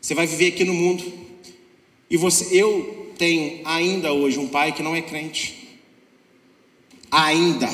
Você 0.00 0.14
vai 0.14 0.26
viver 0.26 0.48
aqui 0.48 0.64
no 0.64 0.72
mundo. 0.72 1.04
E 2.08 2.16
você, 2.16 2.48
eu 2.58 3.12
tenho 3.18 3.60
ainda 3.66 4.12
hoje 4.12 4.38
um 4.38 4.48
pai 4.48 4.72
que 4.72 4.82
não 4.82 4.94
é 4.94 5.02
crente. 5.02 5.78
Ainda. 7.10 7.68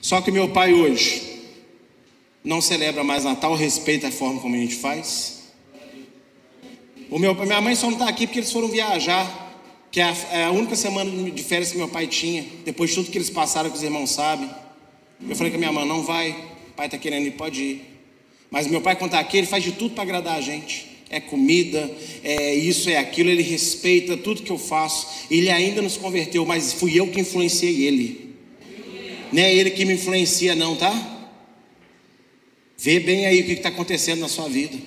Só 0.00 0.20
que 0.20 0.30
meu 0.30 0.50
pai 0.50 0.72
hoje 0.72 1.25
não 2.46 2.60
celebra 2.60 3.02
mais 3.02 3.24
Natal, 3.24 3.56
respeita 3.56 4.06
a 4.06 4.12
forma 4.12 4.40
como 4.40 4.54
a 4.54 4.58
gente 4.58 4.76
faz. 4.76 5.42
O 7.10 7.18
meu, 7.18 7.34
minha 7.34 7.60
mãe 7.60 7.74
só 7.74 7.86
não 7.86 7.94
está 7.94 8.08
aqui 8.08 8.24
porque 8.24 8.38
eles 8.38 8.52
foram 8.52 8.68
viajar 8.68 9.44
que 9.90 10.00
é 10.00 10.04
a, 10.04 10.16
é 10.30 10.44
a, 10.44 10.50
única 10.52 10.76
semana 10.76 11.10
de 11.30 11.42
férias 11.42 11.72
que 11.72 11.78
meu 11.78 11.88
pai 11.88 12.06
tinha, 12.06 12.44
depois 12.64 12.90
de 12.90 12.96
tudo 12.96 13.10
que 13.10 13.18
eles 13.18 13.30
passaram, 13.30 13.68
que 13.68 13.76
os 13.76 13.82
irmãos 13.82 14.10
sabem. 14.10 14.48
Eu 15.28 15.34
falei 15.34 15.50
com 15.50 15.56
a 15.56 15.58
minha 15.58 15.72
mãe: 15.72 15.86
não 15.88 16.04
vai, 16.04 16.30
o 16.30 16.72
pai 16.76 16.86
está 16.86 16.96
querendo 16.96 17.26
ir, 17.26 17.32
pode 17.32 17.60
ir. 17.60 17.82
Mas 18.48 18.68
meu 18.68 18.80
pai, 18.80 18.94
quando 18.94 19.10
está 19.10 19.18
aqui, 19.18 19.38
ele 19.38 19.46
faz 19.46 19.64
de 19.64 19.72
tudo 19.72 19.94
para 19.94 20.04
agradar 20.04 20.36
a 20.36 20.40
gente. 20.40 20.86
É 21.10 21.18
comida, 21.18 21.90
é 22.22 22.54
isso, 22.54 22.88
é 22.88 22.96
aquilo, 22.96 23.28
ele 23.28 23.42
respeita 23.42 24.16
tudo 24.16 24.42
que 24.42 24.52
eu 24.52 24.58
faço. 24.58 25.26
Ele 25.28 25.50
ainda 25.50 25.82
nos 25.82 25.96
converteu, 25.96 26.46
mas 26.46 26.72
fui 26.72 26.98
eu 26.98 27.08
que 27.08 27.20
influenciei 27.20 27.84
ele. 27.84 28.34
Não 29.32 29.42
é 29.42 29.52
ele 29.52 29.70
que 29.70 29.84
me 29.84 29.94
influencia, 29.94 30.54
não, 30.54 30.76
tá? 30.76 31.15
Vê 32.86 33.00
bem 33.00 33.26
aí 33.26 33.40
o 33.40 33.44
que 33.44 33.52
está 33.54 33.68
acontecendo 33.68 34.20
na 34.20 34.28
sua 34.28 34.48
vida. 34.48 34.78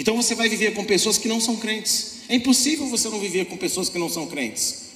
Então 0.00 0.16
você 0.16 0.34
vai 0.34 0.48
viver 0.48 0.72
com 0.72 0.86
pessoas 0.86 1.18
que 1.18 1.28
não 1.28 1.38
são 1.38 1.56
crentes. 1.56 2.20
É 2.30 2.34
impossível 2.34 2.86
você 2.86 3.10
não 3.10 3.20
viver 3.20 3.44
com 3.44 3.58
pessoas 3.58 3.90
que 3.90 3.98
não 3.98 4.08
são 4.08 4.26
crentes. 4.26 4.86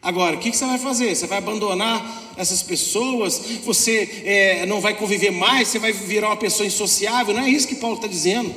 Agora, 0.00 0.36
o 0.36 0.38
que, 0.38 0.50
você 0.50 0.64
vai 0.64 0.78
fazer? 0.78 1.14
Você 1.14 1.26
vai 1.26 1.36
abandonar 1.36 2.32
essas 2.38 2.62
pessoas? 2.62 3.38
Você 3.62 4.22
é, 4.24 4.64
não 4.64 4.80
vai 4.80 4.96
conviver 4.96 5.30
mais? 5.30 5.68
Você 5.68 5.78
vai 5.78 5.92
virar 5.92 6.28
uma 6.28 6.36
pessoa 6.38 6.66
insociável? 6.66 7.34
Não 7.34 7.42
é 7.42 7.50
isso 7.50 7.68
que 7.68 7.74
Paulo 7.74 7.96
está 7.96 8.08
dizendo. 8.08 8.54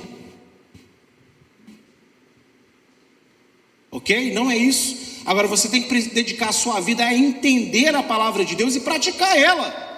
Ok? 3.92 4.32
Não 4.32 4.50
é 4.50 4.56
isso. 4.56 4.96
Agora 5.26 5.46
você 5.46 5.68
tem 5.68 5.84
que 5.84 6.02
dedicar 6.04 6.52
a 6.52 6.54
sua 6.54 6.80
vida 6.80 7.04
a 7.04 7.14
entender 7.14 7.94
a 7.94 8.02
palavra 8.02 8.46
de 8.46 8.56
Deus 8.56 8.78
e 8.78 8.80
praticar 8.80 9.38
ela. 9.38 9.89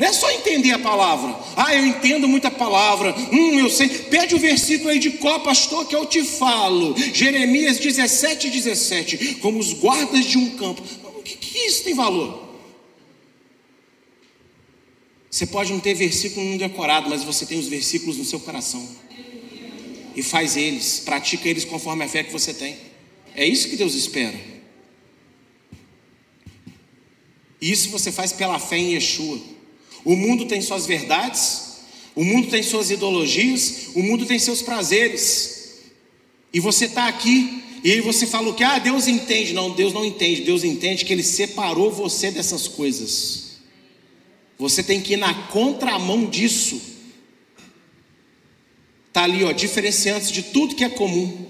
Não 0.00 0.06
é 0.06 0.14
só 0.14 0.30
entender 0.30 0.70
a 0.70 0.78
palavra. 0.78 1.38
Ah, 1.54 1.74
eu 1.74 1.84
entendo 1.84 2.26
muita 2.26 2.50
palavra. 2.50 3.14
Hum, 3.30 3.58
eu 3.58 3.68
sei. 3.68 3.86
Pede 3.86 4.34
o 4.34 4.38
versículo 4.38 4.88
aí 4.88 4.98
de 4.98 5.10
qual, 5.10 5.40
pastor, 5.40 5.86
que 5.86 5.94
eu 5.94 6.06
te 6.06 6.24
falo. 6.24 6.96
Jeremias 7.12 7.78
17, 7.78 8.48
17. 8.48 9.34
Como 9.42 9.58
os 9.58 9.74
guardas 9.74 10.24
de 10.24 10.38
um 10.38 10.56
campo. 10.56 10.82
O 11.18 11.22
que, 11.22 11.36
que 11.36 11.58
isso 11.58 11.84
tem 11.84 11.92
valor? 11.92 12.48
Você 15.30 15.44
pode 15.46 15.70
não 15.70 15.80
ter 15.80 15.92
versículo 15.92 16.56
decorado, 16.56 17.10
mas 17.10 17.22
você 17.22 17.44
tem 17.44 17.58
os 17.58 17.68
versículos 17.68 18.16
no 18.16 18.24
seu 18.24 18.40
coração. 18.40 18.88
E 20.16 20.22
faz 20.22 20.56
eles, 20.56 21.00
pratica 21.00 21.46
eles 21.46 21.66
conforme 21.66 22.04
a 22.04 22.08
fé 22.08 22.24
que 22.24 22.32
você 22.32 22.54
tem. 22.54 22.74
É 23.34 23.46
isso 23.46 23.68
que 23.68 23.76
Deus 23.76 23.94
espera. 23.94 24.40
E 27.60 27.70
isso 27.70 27.90
você 27.90 28.10
faz 28.10 28.32
pela 28.32 28.58
fé 28.58 28.78
em 28.78 28.94
Yeshua. 28.94 29.49
O 30.04 30.16
mundo 30.16 30.46
tem 30.46 30.60
suas 30.60 30.86
verdades, 30.86 31.78
o 32.14 32.24
mundo 32.24 32.48
tem 32.48 32.62
suas 32.62 32.90
ideologias, 32.90 33.88
o 33.94 34.02
mundo 34.02 34.26
tem 34.26 34.38
seus 34.38 34.62
prazeres. 34.62 35.80
E 36.52 36.60
você 36.60 36.86
está 36.86 37.06
aqui 37.06 37.62
e 37.82 37.92
aí 37.92 38.00
você 38.00 38.26
falou 38.26 38.52
que 38.54 38.62
ah, 38.62 38.78
Deus 38.78 39.08
entende. 39.08 39.52
Não, 39.52 39.70
Deus 39.70 39.92
não 39.92 40.04
entende. 40.04 40.42
Deus 40.42 40.64
entende 40.64 41.04
que 41.04 41.12
Ele 41.12 41.22
separou 41.22 41.90
você 41.90 42.30
dessas 42.30 42.68
coisas. 42.68 43.58
Você 44.58 44.82
tem 44.82 45.00
que 45.00 45.14
ir 45.14 45.16
na 45.16 45.32
contramão 45.48 46.26
disso. 46.26 46.80
Está 49.08 49.24
ali, 49.24 49.42
ó, 49.42 49.52
diferenciando-se 49.52 50.32
de 50.32 50.42
tudo 50.42 50.74
que 50.74 50.84
é 50.84 50.90
comum. 50.90 51.46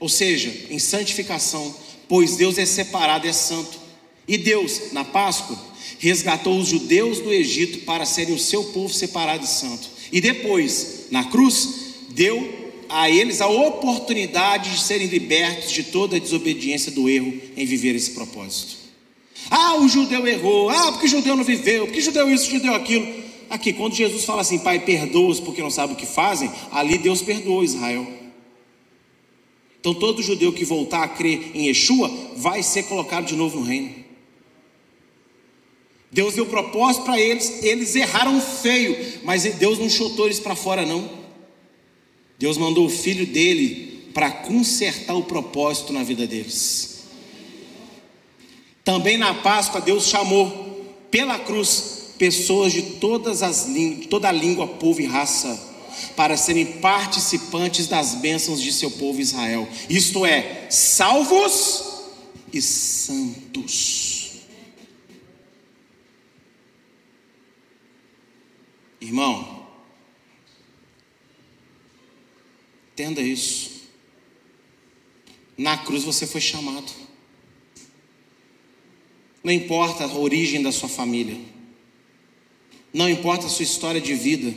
Ou 0.00 0.08
seja, 0.08 0.52
em 0.68 0.78
santificação. 0.78 1.74
Pois 2.08 2.36
Deus 2.36 2.58
é 2.58 2.66
separado, 2.66 3.28
é 3.28 3.32
santo. 3.32 3.78
E 4.26 4.36
Deus, 4.36 4.92
na 4.92 5.04
Páscoa, 5.04 5.56
resgatou 5.98 6.58
os 6.58 6.68
judeus 6.68 7.18
do 7.18 7.32
Egito 7.32 7.80
para 7.80 8.06
serem 8.06 8.34
o 8.34 8.38
seu 8.38 8.64
povo 8.64 8.92
separado 8.92 9.44
e 9.44 9.48
santo. 9.48 9.88
E 10.12 10.20
depois, 10.20 11.06
na 11.10 11.24
cruz, 11.24 11.68
deu 12.10 12.60
a 12.88 13.08
eles 13.08 13.40
a 13.40 13.46
oportunidade 13.46 14.70
de 14.70 14.80
serem 14.80 15.06
libertos 15.06 15.70
de 15.70 15.84
toda 15.84 16.16
a 16.16 16.20
desobediência 16.20 16.90
do 16.90 17.08
erro 17.08 17.32
em 17.56 17.64
viver 17.64 17.94
esse 17.94 18.10
propósito. 18.10 18.76
Ah, 19.48 19.76
o 19.76 19.88
judeu 19.88 20.26
errou. 20.26 20.68
Ah, 20.68 20.92
porque 20.92 21.06
o 21.06 21.10
judeu 21.10 21.36
não 21.36 21.44
viveu. 21.44 21.86
Porque 21.86 22.00
o 22.00 22.02
judeu 22.02 22.28
isso, 22.30 22.48
o 22.48 22.50
judeu 22.50 22.74
aquilo. 22.74 23.06
Aqui, 23.48 23.72
quando 23.72 23.94
Jesus 23.94 24.24
fala 24.24 24.42
assim, 24.42 24.58
Pai, 24.58 24.80
perdoa-os 24.80 25.40
porque 25.40 25.62
não 25.62 25.70
sabem 25.70 25.94
o 25.94 25.98
que 25.98 26.06
fazem, 26.06 26.50
ali 26.70 26.98
Deus 26.98 27.22
perdoa 27.22 27.64
Israel. 27.64 28.06
Então, 29.80 29.94
todo 29.94 30.22
judeu 30.22 30.52
que 30.52 30.64
voltar 30.64 31.02
a 31.02 31.08
crer 31.08 31.52
em 31.54 31.66
Yeshua 31.68 32.10
vai 32.36 32.62
ser 32.62 32.82
colocado 32.84 33.26
de 33.26 33.34
novo 33.34 33.58
no 33.58 33.64
reino. 33.64 33.99
Deus 36.12 36.34
deu 36.34 36.46
propósito 36.46 37.04
para 37.04 37.20
eles, 37.20 37.62
eles 37.62 37.94
erraram 37.94 38.40
feio, 38.40 39.20
mas 39.22 39.44
Deus 39.44 39.78
não 39.78 39.88
chutou 39.88 40.26
eles 40.26 40.40
para 40.40 40.56
fora, 40.56 40.84
não. 40.84 41.08
Deus 42.38 42.56
mandou 42.56 42.86
o 42.86 42.90
filho 42.90 43.26
dele 43.26 44.10
para 44.12 44.30
consertar 44.30 45.14
o 45.14 45.22
propósito 45.22 45.92
na 45.92 46.02
vida 46.02 46.26
deles. 46.26 47.04
Também 48.82 49.16
na 49.16 49.34
Páscoa, 49.34 49.80
Deus 49.80 50.06
chamou 50.06 50.84
pela 51.10 51.38
cruz 51.38 52.00
pessoas 52.18 52.72
de 52.72 52.82
todas 52.82 53.42
as 53.42 53.66
línguas, 53.66 54.06
toda 54.06 54.28
a 54.28 54.32
língua, 54.32 54.66
povo 54.66 55.00
e 55.00 55.06
raça, 55.06 55.68
para 56.16 56.36
serem 56.36 56.66
participantes 56.66 57.86
das 57.86 58.14
bênçãos 58.14 58.60
de 58.60 58.72
seu 58.72 58.90
povo 58.90 59.20
Israel. 59.20 59.68
Isto 59.88 60.26
é, 60.26 60.66
salvos 60.70 61.84
e 62.52 62.60
santos. 62.60 64.19
Irmão, 69.00 69.66
entenda 72.92 73.22
isso. 73.22 73.80
Na 75.56 75.78
cruz 75.78 76.04
você 76.04 76.26
foi 76.26 76.40
chamado. 76.40 76.92
Não 79.42 79.52
importa 79.52 80.04
a 80.04 80.18
origem 80.18 80.62
da 80.62 80.70
sua 80.70 80.88
família. 80.88 81.38
Não 82.92 83.08
importa 83.08 83.46
a 83.46 83.48
sua 83.48 83.62
história 83.62 84.00
de 84.00 84.14
vida. 84.14 84.54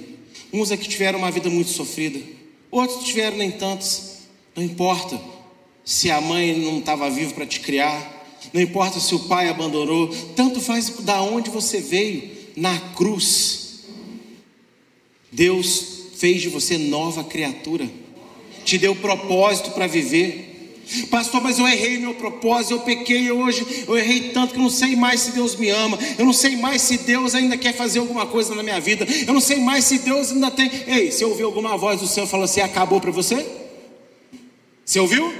Uns 0.51 0.71
aqui 0.71 0.89
tiveram 0.89 1.19
uma 1.19 1.31
vida 1.31 1.49
muito 1.49 1.69
sofrida, 1.69 2.19
outros 2.69 3.05
tiveram 3.05 3.37
nem 3.37 3.51
tantos. 3.51 4.17
Não 4.55 4.63
importa 4.63 5.19
se 5.85 6.11
a 6.11 6.19
mãe 6.19 6.57
não 6.59 6.79
estava 6.79 7.09
viva 7.09 7.33
para 7.33 7.45
te 7.45 7.59
criar, 7.59 8.11
não 8.51 8.61
importa 8.61 8.99
se 8.99 9.15
o 9.15 9.19
pai 9.19 9.47
abandonou, 9.49 10.09
tanto 10.35 10.59
faz 10.59 10.89
da 10.99 11.21
onde 11.21 11.49
você 11.49 11.79
veio, 11.79 12.31
na 12.55 12.77
cruz 12.91 13.62
Deus 15.33 15.83
fez 16.15 16.41
de 16.41 16.49
você 16.49 16.77
nova 16.77 17.23
criatura, 17.23 17.89
te 18.63 18.77
deu 18.77 18.95
propósito 18.95 19.71
para 19.71 19.87
viver. 19.87 20.51
Pastor, 21.09 21.41
mas 21.41 21.59
eu 21.59 21.67
errei 21.67 21.97
meu 21.97 22.13
propósito, 22.13 22.73
eu 22.73 22.79
pequei 22.81 23.31
hoje, 23.31 23.65
eu 23.87 23.97
errei 23.97 24.29
tanto 24.29 24.53
que 24.53 24.59
eu 24.59 24.63
não 24.63 24.69
sei 24.69 24.95
mais 24.95 25.21
se 25.21 25.31
Deus 25.31 25.55
me 25.55 25.69
ama, 25.69 25.97
eu 26.17 26.25
não 26.25 26.33
sei 26.33 26.55
mais 26.57 26.81
se 26.81 26.97
Deus 26.99 27.33
ainda 27.33 27.57
quer 27.57 27.73
fazer 27.73 27.99
alguma 27.99 28.25
coisa 28.25 28.53
na 28.53 28.61
minha 28.61 28.79
vida, 28.79 29.07
eu 29.25 29.33
não 29.33 29.39
sei 29.39 29.59
mais 29.59 29.85
se 29.85 29.99
Deus 29.99 30.31
ainda 30.31 30.51
tem. 30.51 30.69
Ei, 30.85 31.09
você 31.09 31.25
ouviu 31.25 31.47
alguma 31.47 31.77
voz 31.77 32.01
do 32.01 32.07
céu 32.07 32.27
falando 32.27 32.45
assim: 32.45 32.61
acabou 32.61 32.99
para 32.99 33.11
você? 33.11 33.45
Você 34.85 34.99
ouviu? 34.99 35.33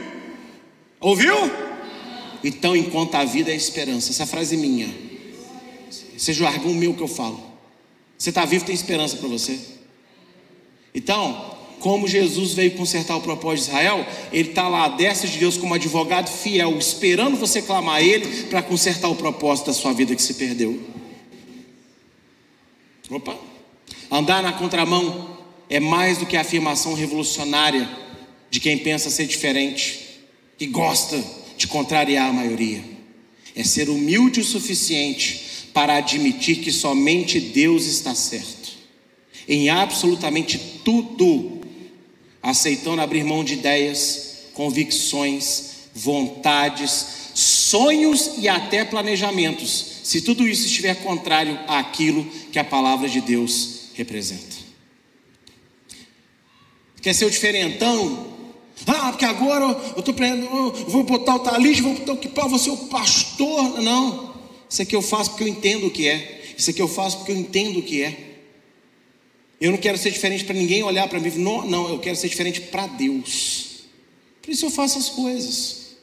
Ouviu? 1.00 1.36
Então, 2.44 2.76
enquanto 2.76 3.16
a 3.16 3.26
vida 3.26 3.52
é 3.52 3.56
esperança, 3.56 4.12
essa 4.12 4.26
frase 4.26 4.56
é 4.56 4.58
minha, 4.58 4.89
seja 6.18 6.44
o 6.44 6.48
argão 6.48 6.74
meu 6.74 6.94
que 6.94 7.02
eu 7.02 7.08
falo. 7.08 7.41
Você 8.18 8.30
está 8.30 8.46
vivo, 8.46 8.64
tem 8.66 8.74
esperança 8.74 9.18
para 9.18 9.28
você. 9.28 9.60
Então, 10.94 11.54
como 11.80 12.08
Jesus 12.08 12.54
veio 12.54 12.72
consertar 12.72 13.18
o 13.18 13.22
propósito 13.22 13.66
de 13.66 13.72
Israel, 13.72 14.06
ele 14.32 14.50
está 14.50 14.68
lá 14.68 14.86
à 14.86 14.89
de 14.89 15.38
Deus 15.38 15.58
como 15.58 15.74
advogado 15.74 16.30
fiel, 16.30 16.78
esperando 16.78 17.36
você 17.36 17.62
clamar 17.62 17.96
a 17.96 18.02
Ele 18.02 18.44
para 18.44 18.62
consertar 18.62 19.10
o 19.10 19.16
propósito 19.16 19.68
da 19.68 19.74
sua 19.74 19.91
vida 19.91 20.16
que 20.16 20.22
se 20.22 20.36
perdeu. 20.36 20.80
Opa! 23.10 23.38
Andar 24.10 24.44
na 24.44 24.54
contramão 24.54 25.38
é 25.70 25.80
mais 25.80 26.20
do 26.20 26.26
que 26.26 26.38
a 26.38 26.41
afirmação 26.41 26.94
revolucionária 26.94 27.89
de 28.50 28.60
quem 28.60 28.78
pensa 28.78 29.10
ser 29.10 29.26
diferente 29.26 30.22
e 30.60 30.68
gosta 30.68 31.22
de 31.58 31.68
contrariar 31.68 32.30
a 32.30 32.34
maioria. 32.34 32.84
É 33.56 33.64
ser 33.64 33.89
humilde 33.89 34.39
o 34.39 34.46
suficiente 34.46 35.68
para 35.74 35.96
admitir 35.96 36.58
que 36.58 36.72
somente 36.72 37.39
Deus 37.39 37.86
está 37.86 38.14
certo 38.14 38.64
em 39.48 39.70
absolutamente 39.70 40.73
tudo, 40.84 41.62
aceitando 42.42 43.02
abrir 43.02 43.24
mão 43.24 43.44
de 43.44 43.54
ideias, 43.54 44.50
convicções, 44.54 45.90
vontades, 45.94 47.32
sonhos 47.34 48.32
e 48.38 48.48
até 48.48 48.86
planejamentos, 48.86 49.86
se 50.04 50.22
tudo 50.22 50.48
isso 50.48 50.66
estiver 50.66 50.96
contrário 51.04 51.60
àquilo 51.68 52.26
que 52.52 52.60
a 52.60 52.64
palavra 52.64 53.10
de 53.10 53.22
Deus 53.22 53.90
representa. 53.94 54.64
Quer 57.02 57.14
ser 57.14 57.26
o 57.26 57.32
diferentão? 57.32 58.34
Ah, 58.88 59.10
porque 59.10 59.26
agora 59.26 59.66
eu 59.96 60.00
estou 60.00 60.16
vou 60.88 61.04
botar 61.04 61.36
o 61.36 61.40
talismo, 61.40 61.90
vou 61.90 62.00
botar 62.00 62.14
o 62.14 62.18
que 62.18 62.30
pau, 62.30 62.50
vou 62.50 62.60
ser 62.60 62.72
o 62.72 62.78
pastor. 62.78 63.82
Não, 63.82 64.34
isso 64.70 64.82
aqui 64.82 64.96
eu 64.96 65.02
faço 65.02 65.32
porque 65.32 65.44
eu 65.44 65.48
entendo 65.48 65.88
o 65.88 65.92
que 65.92 66.08
é. 66.08 66.54
Isso 66.58 66.70
aqui 66.70 66.82
eu 66.82 66.88
faço 66.88 67.18
porque 67.18 67.32
eu 67.32 67.38
entendo 67.38 67.80
o 67.80 67.84
que 67.84 68.02
é. 68.02 68.33
Eu 69.60 69.72
não 69.72 69.78
quero 69.78 69.97
ser 69.97 70.12
diferente 70.12 70.43
para 70.43 70.56
ninguém 70.56 70.84
olhar 70.84 71.08
para 71.08 71.20
mim. 71.20 71.30
Não, 71.38 71.66
não, 71.66 71.89
eu 71.89 71.99
quero 71.99 72.16
ser 72.16 72.30
diferente 72.30 72.62
para 72.62 72.88
Deus. 72.88 73.84
Por 74.41 74.51
isso 74.51 74.66
eu 74.66 74.72
faço 74.72 74.97
as 74.97 75.10
coisas. 75.10 75.95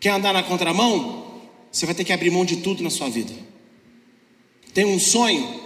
Quer 0.00 0.10
andar 0.10 0.32
na 0.32 0.42
contramão? 0.42 1.42
Você 1.70 1.86
vai 1.86 1.94
ter 1.94 2.04
que 2.04 2.12
abrir 2.12 2.30
mão 2.30 2.44
de 2.44 2.58
tudo 2.58 2.82
na 2.82 2.90
sua 2.90 3.08
vida. 3.08 3.32
Tem 4.72 4.84
um 4.84 4.98
sonho? 4.98 5.60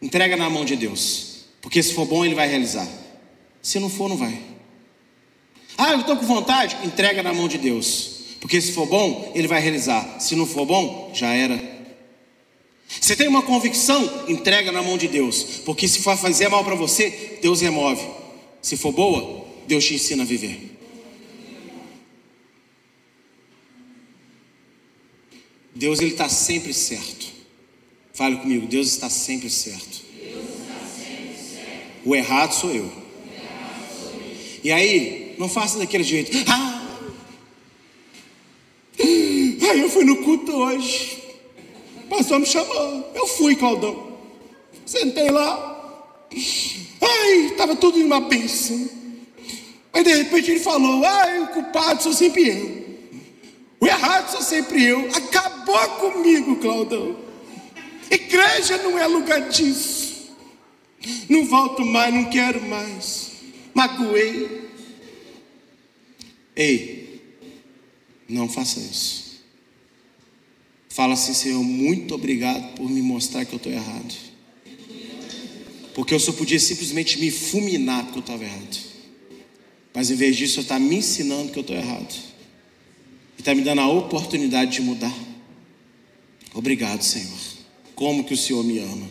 Entrega 0.00 0.36
na 0.36 0.48
mão 0.48 0.64
de 0.64 0.76
Deus. 0.76 1.46
Porque 1.60 1.82
se 1.82 1.94
for 1.94 2.06
bom, 2.06 2.24
Ele 2.24 2.34
vai 2.34 2.48
realizar. 2.48 2.88
Se 3.62 3.78
não 3.78 3.88
for, 3.88 4.08
não 4.08 4.16
vai. 4.16 4.40
Ah, 5.76 5.92
eu 5.92 6.00
estou 6.00 6.16
com 6.16 6.24
vontade? 6.24 6.76
Entrega 6.84 7.22
na 7.22 7.34
mão 7.34 7.48
de 7.48 7.58
Deus. 7.58 8.36
Porque 8.40 8.60
se 8.60 8.72
for 8.72 8.86
bom, 8.86 9.32
Ele 9.34 9.48
vai 9.48 9.60
realizar. 9.60 10.20
Se 10.20 10.36
não 10.36 10.46
for 10.46 10.64
bom, 10.64 11.10
já 11.12 11.34
era. 11.34 11.75
Você 12.88 13.16
tem 13.16 13.28
uma 13.28 13.42
convicção? 13.42 14.24
Entrega 14.28 14.72
na 14.72 14.82
mão 14.82 14.96
de 14.96 15.08
Deus. 15.08 15.60
Porque 15.64 15.86
se 15.88 16.00
for 16.00 16.16
fazer 16.16 16.48
mal 16.48 16.64
para 16.64 16.74
você, 16.74 17.38
Deus 17.42 17.60
remove. 17.60 18.06
Se 18.62 18.76
for 18.76 18.92
boa, 18.92 19.46
Deus 19.66 19.84
te 19.84 19.94
ensina 19.94 20.22
a 20.22 20.26
viver. 20.26 20.76
Deus 25.74 26.00
ele 26.00 26.12
está 26.12 26.28
sempre 26.28 26.72
certo. 26.72 27.26
Fale 28.14 28.36
comigo, 28.36 28.66
Deus 28.66 28.88
está 28.88 29.10
sempre 29.10 29.50
certo. 29.50 30.00
O 32.04 32.14
errado 32.14 32.52
sou 32.52 32.70
eu. 32.70 32.90
E 34.64 34.72
aí, 34.72 35.34
não 35.38 35.48
faça 35.48 35.78
daquele 35.78 36.02
jeito. 36.02 36.32
Ah, 36.48 36.76
aí 38.98 39.80
eu 39.80 39.90
fui 39.90 40.04
no 40.04 40.24
culto 40.24 40.52
hoje. 40.52 41.15
O 42.26 42.28
pastor 42.28 42.40
me 42.40 42.46
chamou. 42.46 43.12
Eu 43.14 43.26
fui, 43.28 43.54
Claudão. 43.54 44.18
Sentei 44.84 45.30
lá. 45.30 46.02
Ai, 47.00 47.46
estava 47.52 47.76
tudo 47.76 48.00
em 48.00 48.02
uma 48.02 48.20
bênção. 48.20 48.88
Aí 49.92 50.02
de 50.02 50.12
repente 50.12 50.50
ele 50.50 50.60
falou: 50.60 51.04
Ai, 51.04 51.42
o 51.42 51.46
culpado 51.48 52.02
sou 52.02 52.12
sempre 52.12 52.48
eu. 52.48 52.86
O 53.78 53.86
errado 53.86 54.28
sou 54.32 54.42
sempre 54.42 54.84
eu. 54.84 55.08
Acabou 55.14 55.88
comigo, 56.00 56.56
Claudão. 56.56 57.16
Igreja 58.10 58.76
não 58.78 58.98
é 58.98 59.06
lugar 59.06 59.48
disso. 59.48 60.34
Não 61.28 61.44
volto 61.44 61.84
mais, 61.84 62.12
não 62.12 62.24
quero 62.24 62.60
mais. 62.62 63.30
Magoei. 63.72 64.68
Ei, 66.56 67.22
não 68.28 68.48
faça 68.48 68.80
isso. 68.80 69.25
Fala 70.96 71.12
assim, 71.12 71.34
Senhor, 71.34 71.62
muito 71.62 72.14
obrigado 72.14 72.74
por 72.74 72.88
me 72.88 73.02
mostrar 73.02 73.44
que 73.44 73.52
eu 73.52 73.58
estou 73.58 73.70
errado. 73.70 74.14
Porque 75.94 76.14
eu 76.14 76.18
só 76.18 76.32
podia 76.32 76.58
simplesmente 76.58 77.18
me 77.18 77.30
fulminar 77.30 78.04
porque 78.04 78.16
eu 78.16 78.20
estava 78.20 78.42
errado. 78.42 78.78
Mas 79.92 80.10
em 80.10 80.14
vez 80.14 80.34
disso, 80.34 80.60
eu 80.60 80.62
está 80.62 80.78
me 80.78 80.96
ensinando 80.96 81.52
que 81.52 81.58
eu 81.58 81.60
estou 81.60 81.76
errado. 81.76 82.14
E 83.36 83.42
está 83.42 83.54
me 83.54 83.60
dando 83.60 83.82
a 83.82 83.88
oportunidade 83.90 84.72
de 84.72 84.80
mudar. 84.80 85.14
Obrigado, 86.54 87.02
Senhor. 87.02 87.40
Como 87.94 88.24
que 88.24 88.32
o 88.32 88.36
Senhor 88.38 88.64
me 88.64 88.78
ama. 88.78 89.06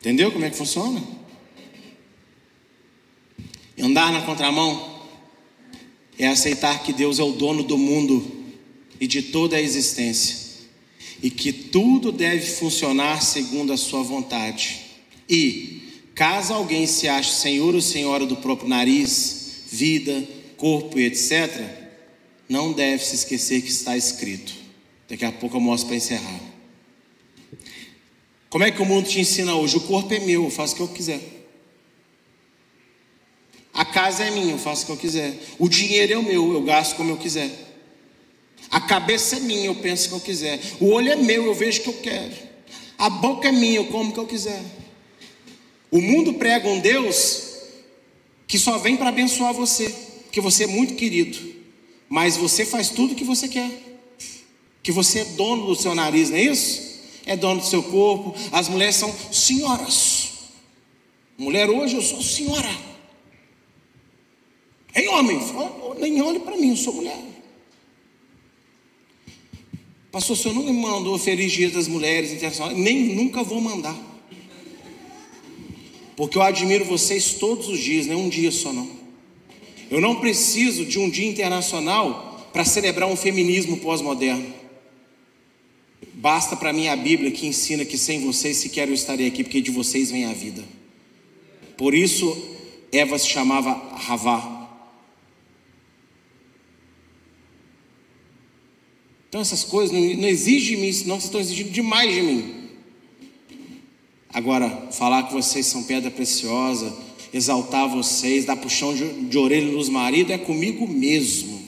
Entendeu 0.00 0.32
como 0.32 0.44
é 0.44 0.50
que 0.50 0.56
funciona? 0.56 1.00
Andar 3.78 4.12
na 4.12 4.22
contramão 4.22 4.98
é 6.18 6.26
aceitar 6.26 6.82
que 6.82 6.92
Deus 6.92 7.20
é 7.20 7.22
o 7.22 7.30
dono 7.30 7.62
do 7.62 7.78
mundo 7.78 8.39
e 9.00 9.06
de 9.06 9.22
toda 9.22 9.56
a 9.56 9.60
existência, 9.60 10.36
e 11.22 11.30
que 11.30 11.52
tudo 11.52 12.12
deve 12.12 12.46
funcionar 12.46 13.22
segundo 13.22 13.72
a 13.72 13.76
sua 13.76 14.02
vontade. 14.02 14.80
E, 15.28 15.80
caso 16.14 16.52
alguém 16.52 16.86
se 16.86 17.08
ache 17.08 17.32
senhor 17.32 17.74
ou 17.74 17.80
senhora 17.80 18.26
do 18.26 18.36
próprio 18.36 18.68
nariz, 18.68 19.62
vida, 19.70 20.22
corpo 20.56 20.98
e 20.98 21.06
etc., 21.06 21.80
não 22.48 22.72
deve 22.72 23.04
se 23.04 23.14
esquecer 23.14 23.62
que 23.62 23.70
está 23.70 23.96
escrito. 23.96 24.52
Daqui 25.08 25.24
a 25.24 25.32
pouco 25.32 25.56
eu 25.56 25.60
mostro 25.60 25.88
para 25.88 25.96
encerrar. 25.96 26.40
Como 28.50 28.64
é 28.64 28.70
que 28.70 28.82
o 28.82 28.84
mundo 28.84 29.08
te 29.08 29.20
ensina 29.20 29.54
hoje? 29.54 29.76
O 29.76 29.80
corpo 29.80 30.12
é 30.12 30.18
meu, 30.18 30.44
eu 30.44 30.50
faço 30.50 30.74
o 30.74 30.76
que 30.76 30.82
eu 30.82 30.88
quiser. 30.88 31.20
A 33.72 33.84
casa 33.84 34.24
é 34.24 34.30
minha, 34.32 34.52
eu 34.52 34.58
faço 34.58 34.82
o 34.82 34.86
que 34.86 34.92
eu 34.92 34.96
quiser. 34.96 35.32
O 35.58 35.68
dinheiro 35.68 36.12
é 36.12 36.18
o 36.18 36.22
meu, 36.22 36.52
eu 36.52 36.62
gasto 36.62 36.96
como 36.96 37.10
eu 37.10 37.16
quiser. 37.16 37.69
A 38.70 38.80
cabeça 38.80 39.36
é 39.36 39.40
minha, 39.40 39.66
eu 39.66 39.74
penso 39.74 40.06
o 40.06 40.08
que 40.08 40.14
eu 40.16 40.20
quiser. 40.20 40.60
O 40.80 40.90
olho 40.90 41.10
é 41.10 41.16
meu, 41.16 41.46
eu 41.46 41.54
vejo 41.54 41.80
o 41.80 41.82
que 41.84 41.88
eu 41.88 42.00
quero. 42.02 42.32
A 42.96 43.10
boca 43.10 43.48
é 43.48 43.52
minha, 43.52 43.76
eu 43.76 43.86
como 43.86 44.10
o 44.10 44.12
que 44.12 44.20
eu 44.20 44.26
quiser. 44.26 44.62
O 45.90 46.00
mundo 46.00 46.34
prega 46.34 46.68
um 46.68 46.78
Deus 46.78 47.48
que 48.46 48.58
só 48.58 48.78
vem 48.78 48.96
para 48.96 49.08
abençoar 49.08 49.52
você, 49.52 49.88
porque 50.24 50.40
você 50.40 50.64
é 50.64 50.66
muito 50.66 50.94
querido, 50.94 51.38
mas 52.08 52.36
você 52.36 52.64
faz 52.64 52.88
tudo 52.90 53.12
o 53.12 53.16
que 53.16 53.24
você 53.24 53.48
quer. 53.48 53.70
Que 54.82 54.92
você 54.92 55.20
é 55.20 55.24
dono 55.24 55.66
do 55.66 55.76
seu 55.76 55.94
nariz, 55.94 56.30
não 56.30 56.36
é 56.36 56.42
isso? 56.42 56.90
é 57.30 57.36
dono 57.36 57.60
do 57.60 57.66
seu 57.66 57.82
corpo. 57.82 58.34
As 58.50 58.68
mulheres 58.68 58.96
são 58.96 59.14
senhoras. 59.32 60.30
Mulher 61.38 61.70
hoje 61.70 61.94
eu 61.94 62.02
sou 62.02 62.20
senhora. 62.20 62.70
Ei 64.94 65.06
homem, 65.08 65.38
nem 65.98 66.20
olhe 66.20 66.40
para 66.40 66.56
mim, 66.56 66.70
eu 66.70 66.76
sou 66.76 66.92
mulher. 66.92 67.18
Pastor, 70.10 70.36
o 70.36 70.38
senhor 70.38 70.54
nunca 70.54 70.72
me 70.72 70.80
mandou 70.80 71.16
feliz 71.18 71.52
dia 71.52 71.70
das 71.70 71.86
mulheres 71.86 72.32
internacionais, 72.32 72.76
nem 72.76 73.14
nunca 73.14 73.42
vou 73.44 73.60
mandar. 73.60 73.96
Porque 76.16 76.36
eu 76.36 76.42
admiro 76.42 76.84
vocês 76.84 77.34
todos 77.34 77.68
os 77.68 77.78
dias, 77.78 78.06
não 78.06 78.14
é 78.14 78.16
um 78.18 78.28
dia 78.28 78.50
só 78.50 78.72
não. 78.72 78.90
Eu 79.90 80.00
não 80.00 80.16
preciso 80.16 80.84
de 80.84 80.98
um 80.98 81.08
dia 81.08 81.28
internacional 81.28 82.48
para 82.52 82.64
celebrar 82.64 83.08
um 83.08 83.16
feminismo 83.16 83.78
pós-moderno. 83.78 84.52
Basta 86.14 86.56
para 86.56 86.72
mim 86.72 86.88
a 86.88 86.96
Bíblia 86.96 87.30
que 87.30 87.46
ensina 87.46 87.84
que 87.84 87.96
sem 87.96 88.20
vocês 88.20 88.58
sequer 88.58 88.88
eu 88.88 88.94
estaria 88.94 89.28
aqui, 89.28 89.42
porque 89.42 89.60
de 89.60 89.70
vocês 89.70 90.10
vem 90.10 90.26
a 90.26 90.32
vida. 90.32 90.62
Por 91.76 91.94
isso 91.94 92.36
Eva 92.92 93.18
se 93.18 93.28
chamava 93.28 93.72
Ravá. 93.96 94.59
Então 99.40 99.54
essas 99.54 99.64
coisas 99.64 99.90
não, 99.90 100.02
não 100.20 100.28
exigem 100.28 100.76
de 100.76 100.82
mim, 100.82 100.92
senão 100.92 101.14
vocês 101.14 101.24
estão 101.24 101.40
exigindo 101.40 101.70
demais 101.70 102.14
de 102.14 102.20
mim. 102.20 102.68
Agora, 104.28 104.88
falar 104.92 105.22
que 105.22 105.32
vocês 105.32 105.64
são 105.64 105.82
pedra 105.84 106.10
preciosa, 106.10 106.94
exaltar 107.32 107.88
vocês, 107.88 108.44
dar 108.44 108.56
puxão 108.56 108.94
de, 108.94 109.08
de 109.30 109.38
orelha 109.38 109.72
nos 109.72 109.88
maridos, 109.88 110.30
é 110.30 110.36
comigo 110.36 110.86
mesmo. 110.86 111.58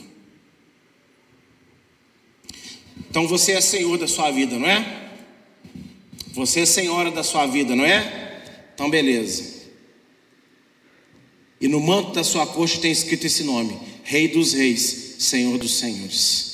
Então 3.08 3.26
você 3.26 3.52
é 3.52 3.60
senhor 3.62 3.96
da 3.96 4.06
sua 4.06 4.30
vida, 4.30 4.58
não 4.58 4.68
é? 4.68 5.10
Você 6.34 6.60
é 6.60 6.66
senhora 6.66 7.10
da 7.10 7.22
sua 7.22 7.46
vida, 7.46 7.74
não 7.74 7.86
é? 7.86 8.42
Então 8.74 8.90
beleza. 8.90 9.62
E 11.58 11.68
no 11.68 11.80
manto 11.80 12.12
da 12.12 12.22
sua 12.22 12.46
coxa 12.46 12.78
tem 12.80 12.92
escrito 12.92 13.26
esse 13.26 13.44
nome: 13.44 13.80
Rei 14.04 14.28
dos 14.28 14.52
Reis, 14.52 15.16
Senhor 15.20 15.56
dos 15.56 15.78
Senhores. 15.78 16.51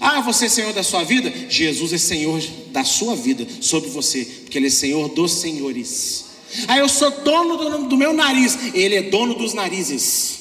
Ah, 0.00 0.20
você 0.20 0.46
é 0.46 0.48
Senhor 0.48 0.72
da 0.72 0.82
sua 0.82 1.04
vida? 1.04 1.32
Jesus 1.48 1.92
é 1.92 1.98
Senhor 1.98 2.40
da 2.70 2.84
sua 2.84 3.14
vida 3.14 3.46
sobre 3.60 3.90
você, 3.90 4.24
porque 4.24 4.58
Ele 4.58 4.68
é 4.68 4.70
Senhor 4.70 5.08
dos 5.08 5.32
senhores. 5.32 6.26
Ah, 6.68 6.78
eu 6.78 6.88
sou 6.88 7.10
dono 7.10 7.56
do, 7.56 7.88
do 7.88 7.96
meu 7.96 8.12
nariz, 8.12 8.74
Ele 8.74 8.96
é 8.96 9.02
dono 9.02 9.34
dos 9.34 9.54
narizes. 9.54 10.40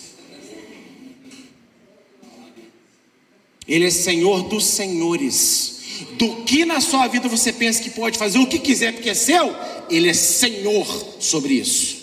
Ele 3.67 3.85
é 3.85 3.89
Senhor 3.89 4.43
dos 4.43 4.65
senhores. 4.65 5.79
Do 6.17 6.43
que 6.43 6.65
na 6.65 6.81
sua 6.81 7.07
vida 7.07 7.29
você 7.29 7.53
pensa 7.53 7.81
que 7.81 7.89
pode 7.89 8.17
fazer 8.17 8.39
o 8.39 8.47
que 8.47 8.59
quiser 8.59 8.93
porque 8.93 9.09
é 9.09 9.13
seu, 9.13 9.55
Ele 9.89 10.09
é 10.09 10.13
Senhor 10.13 10.85
sobre 11.19 11.53
isso. 11.53 12.01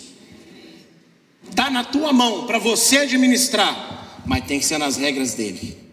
Está 1.49 1.69
na 1.69 1.83
tua 1.83 2.13
mão 2.13 2.47
para 2.47 2.57
você 2.57 2.99
administrar, 2.99 4.23
mas 4.25 4.45
tem 4.45 4.59
que 4.59 4.65
ser 4.65 4.77
nas 4.77 4.97
regras 4.97 5.33
dele. 5.33 5.88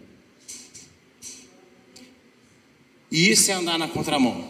E 3.11 3.29
isso 3.29 3.49
é 3.51 3.53
andar 3.53 3.77
na 3.77 3.87
contramão. 3.87 4.43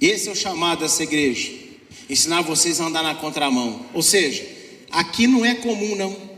Esse 0.00 0.28
é 0.28 0.32
o 0.32 0.36
chamado 0.36 0.80
dessa 0.80 1.02
igreja. 1.02 1.52
Ensinar 2.10 2.42
vocês 2.42 2.80
a 2.80 2.86
andar 2.86 3.02
na 3.02 3.14
contramão. 3.14 3.86
Ou 3.94 4.02
seja, 4.02 4.44
aqui 4.90 5.26
não 5.26 5.44
é 5.44 5.54
comum, 5.54 5.94
não. 5.94 6.32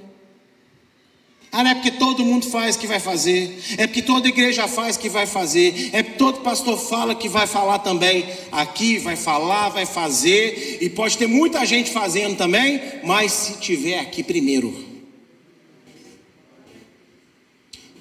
Ah, 1.50 1.62
não 1.62 1.70
é 1.70 1.74
porque 1.76 1.92
todo 1.92 2.24
mundo 2.24 2.50
faz 2.50 2.76
que 2.76 2.84
vai 2.84 2.98
fazer, 2.98 3.56
é 3.78 3.86
porque 3.86 4.02
toda 4.02 4.26
igreja 4.28 4.66
faz 4.66 4.96
que 4.96 5.08
vai 5.08 5.24
fazer, 5.24 5.90
é 5.92 6.02
porque 6.02 6.18
todo 6.18 6.40
pastor 6.40 6.76
fala 6.76 7.14
que 7.14 7.28
vai 7.28 7.46
falar 7.46 7.78
também. 7.78 8.26
Aqui 8.50 8.98
vai 8.98 9.14
falar, 9.14 9.68
vai 9.68 9.86
fazer, 9.86 10.78
e 10.80 10.90
pode 10.90 11.16
ter 11.16 11.28
muita 11.28 11.64
gente 11.64 11.92
fazendo 11.92 12.36
também, 12.36 12.82
mas 13.04 13.30
se 13.30 13.60
tiver 13.60 14.00
aqui 14.00 14.24
primeiro. 14.24 14.93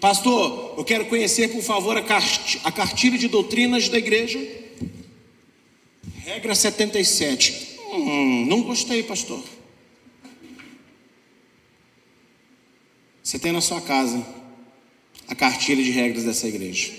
Pastor, 0.04 0.74
eu 0.78 0.84
quero 0.84 1.06
conhecer, 1.06 1.48
por 1.48 1.62
favor, 1.62 1.96
a 1.96 2.72
cartilha 2.74 3.18
de 3.18 3.30
doutrinas 3.30 3.88
da 3.88 3.98
igreja. 3.98 4.38
Regra 6.26 6.54
77. 6.54 7.80
Hum, 7.90 8.46
não 8.46 8.64
gostei, 8.64 9.02
pastor. 9.02 9.42
Você 13.24 13.40
tem 13.40 13.54
na 13.54 13.62
sua 13.62 13.80
casa 13.80 14.22
a 15.30 15.36
cartilha 15.36 15.82
de 15.82 15.92
regras 15.92 16.26
dessa 16.26 16.50
igreja. 16.50 16.92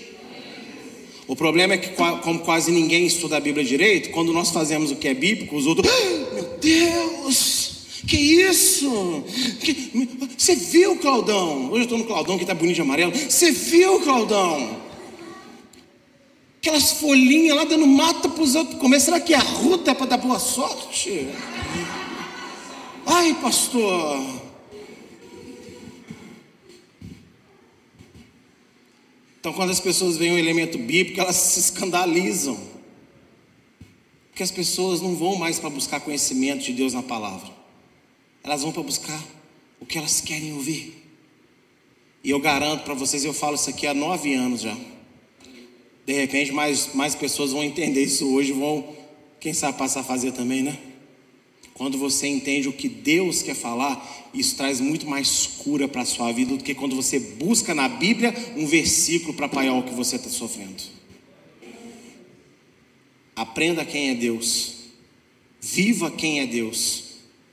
O 1.27 1.35
problema 1.35 1.75
é 1.75 1.77
que, 1.77 1.89
como 2.23 2.39
quase 2.39 2.71
ninguém 2.71 3.05
estuda 3.05 3.37
a 3.37 3.39
Bíblia 3.39 3.63
direito, 3.63 4.09
quando 4.09 4.33
nós 4.33 4.49
fazemos 4.49 4.89
o 4.89 4.95
que 4.95 5.07
é 5.07 5.13
bíblico, 5.13 5.55
os 5.55 5.67
outros, 5.67 5.87
ah, 5.93 6.33
meu 6.33 6.57
Deus, 6.57 7.64
que 8.07 8.17
isso? 8.17 9.23
Que... 9.61 10.35
Você 10.37 10.55
viu, 10.55 10.97
Claudão? 10.97 11.71
Hoje 11.71 11.81
eu 11.81 11.83
estou 11.83 11.97
no 11.97 12.05
Claudão 12.05 12.37
que 12.37 12.43
está 12.43 12.53
bonito 12.53 12.75
de 12.75 12.81
amarelo. 12.81 13.11
Você 13.15 13.51
viu, 13.51 13.99
Claudão? 14.01 14.81
Aquelas 16.57 16.93
folhinhas 16.93 17.55
lá 17.55 17.63
dando 17.63 17.85
mata 17.85 18.27
para 18.27 18.43
os 18.43 18.55
outros 18.55 18.79
comer. 18.79 18.99
Será 18.99 19.19
que 19.19 19.33
a 19.33 19.39
ruta 19.39 19.91
é 19.91 19.93
para 19.93 20.07
dar 20.07 20.17
boa 20.17 20.39
sorte? 20.39 21.27
Ai, 23.05 23.35
pastor. 23.41 24.45
Então, 29.39 29.53
quando 29.53 29.69
as 29.69 29.79
pessoas 29.79 30.17
veem 30.17 30.31
um 30.31 30.39
elemento 30.39 30.75
bíblico, 30.79 31.21
elas 31.21 31.35
se 31.35 31.59
escandalizam. 31.59 32.57
Porque 34.29 34.41
as 34.41 34.49
pessoas 34.49 35.01
não 35.01 35.15
vão 35.15 35.35
mais 35.35 35.59
para 35.59 35.69
buscar 35.69 35.99
conhecimento 35.99 36.65
de 36.65 36.73
Deus 36.73 36.93
na 36.93 37.03
palavra. 37.03 37.54
Elas 38.45 38.61
vão 38.61 38.71
para 38.71 38.83
buscar 38.83 39.25
o 39.79 39.87
que 39.87 39.97
elas 39.97 40.21
querem 40.21 40.53
ouvir. 40.53 40.93
E 42.23 42.29
eu 42.29 42.39
garanto 42.39 42.83
para 42.83 42.93
vocês, 42.93 43.25
eu 43.25 43.33
falo 43.33 43.55
isso 43.55 43.71
aqui 43.71 43.87
há 43.87 43.93
nove 43.93 44.35
anos 44.35 44.61
já. 44.61 44.77
De 46.05 46.13
repente, 46.13 46.51
mais, 46.51 46.93
mais 46.93 47.15
pessoas 47.15 47.51
vão 47.51 47.63
entender 47.63 48.03
isso 48.03 48.31
hoje, 48.31 48.51
vão, 48.51 48.87
quem 49.39 49.51
sabe, 49.51 49.79
passar 49.79 50.01
a 50.01 50.03
fazer 50.03 50.31
também, 50.31 50.61
né? 50.61 50.77
Quando 51.73 51.97
você 51.97 52.27
entende 52.27 52.69
o 52.69 52.73
que 52.73 52.87
Deus 52.87 53.41
quer 53.41 53.55
falar, 53.55 54.29
isso 54.31 54.55
traz 54.55 54.79
muito 54.79 55.07
mais 55.07 55.47
cura 55.47 55.87
para 55.87 56.03
a 56.03 56.05
sua 56.05 56.31
vida 56.31 56.55
do 56.55 56.63
que 56.63 56.75
quando 56.75 56.95
você 56.95 57.17
busca 57.17 57.73
na 57.73 57.89
Bíblia 57.89 58.31
um 58.55 58.67
versículo 58.67 59.33
para 59.33 59.47
apoiar 59.47 59.73
o 59.73 59.81
que 59.81 59.93
você 59.93 60.17
está 60.17 60.29
sofrendo. 60.29 60.83
Aprenda 63.35 63.83
quem 63.83 64.11
é 64.11 64.13
Deus, 64.13 64.75
viva 65.59 66.11
quem 66.11 66.41
é 66.41 66.45
Deus, 66.45 67.04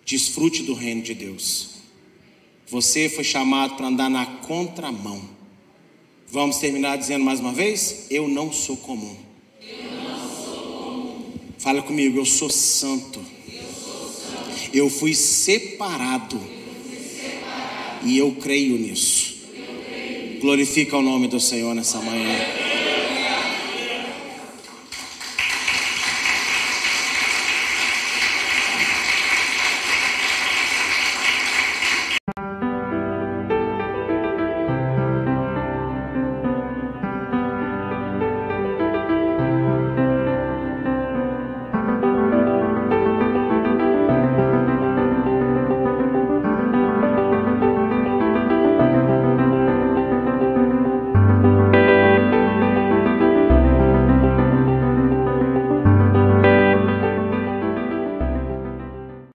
desfrute 0.04 0.62
do 0.62 0.74
reino 0.74 1.02
de 1.02 1.14
Deus. 1.14 1.70
Você 2.68 3.08
foi 3.08 3.24
chamado 3.24 3.74
para 3.76 3.86
andar 3.86 4.08
na 4.08 4.24
contramão. 4.24 5.22
Vamos 6.30 6.56
terminar 6.56 6.96
dizendo 6.96 7.24
mais 7.24 7.40
uma 7.40 7.52
vez? 7.52 8.06
Eu 8.10 8.26
não 8.26 8.50
sou 8.50 8.76
comum. 8.76 9.16
Eu 9.60 9.92
não 10.00 10.44
sou 10.44 10.72
comum. 10.78 11.32
Fala 11.58 11.82
comigo, 11.82 12.18
eu 12.18 12.24
sou 12.24 12.48
santo. 12.48 13.20
Eu 14.72 14.88
fui 14.88 15.14
separado. 15.14 16.40
E 18.04 18.16
eu 18.16 18.32
creio 18.32 18.78
nisso. 18.78 19.36
Glorifica 20.40 20.96
o 20.96 21.02
nome 21.02 21.28
do 21.28 21.38
Senhor 21.38 21.74
nessa 21.74 22.00
manhã. 22.00 22.61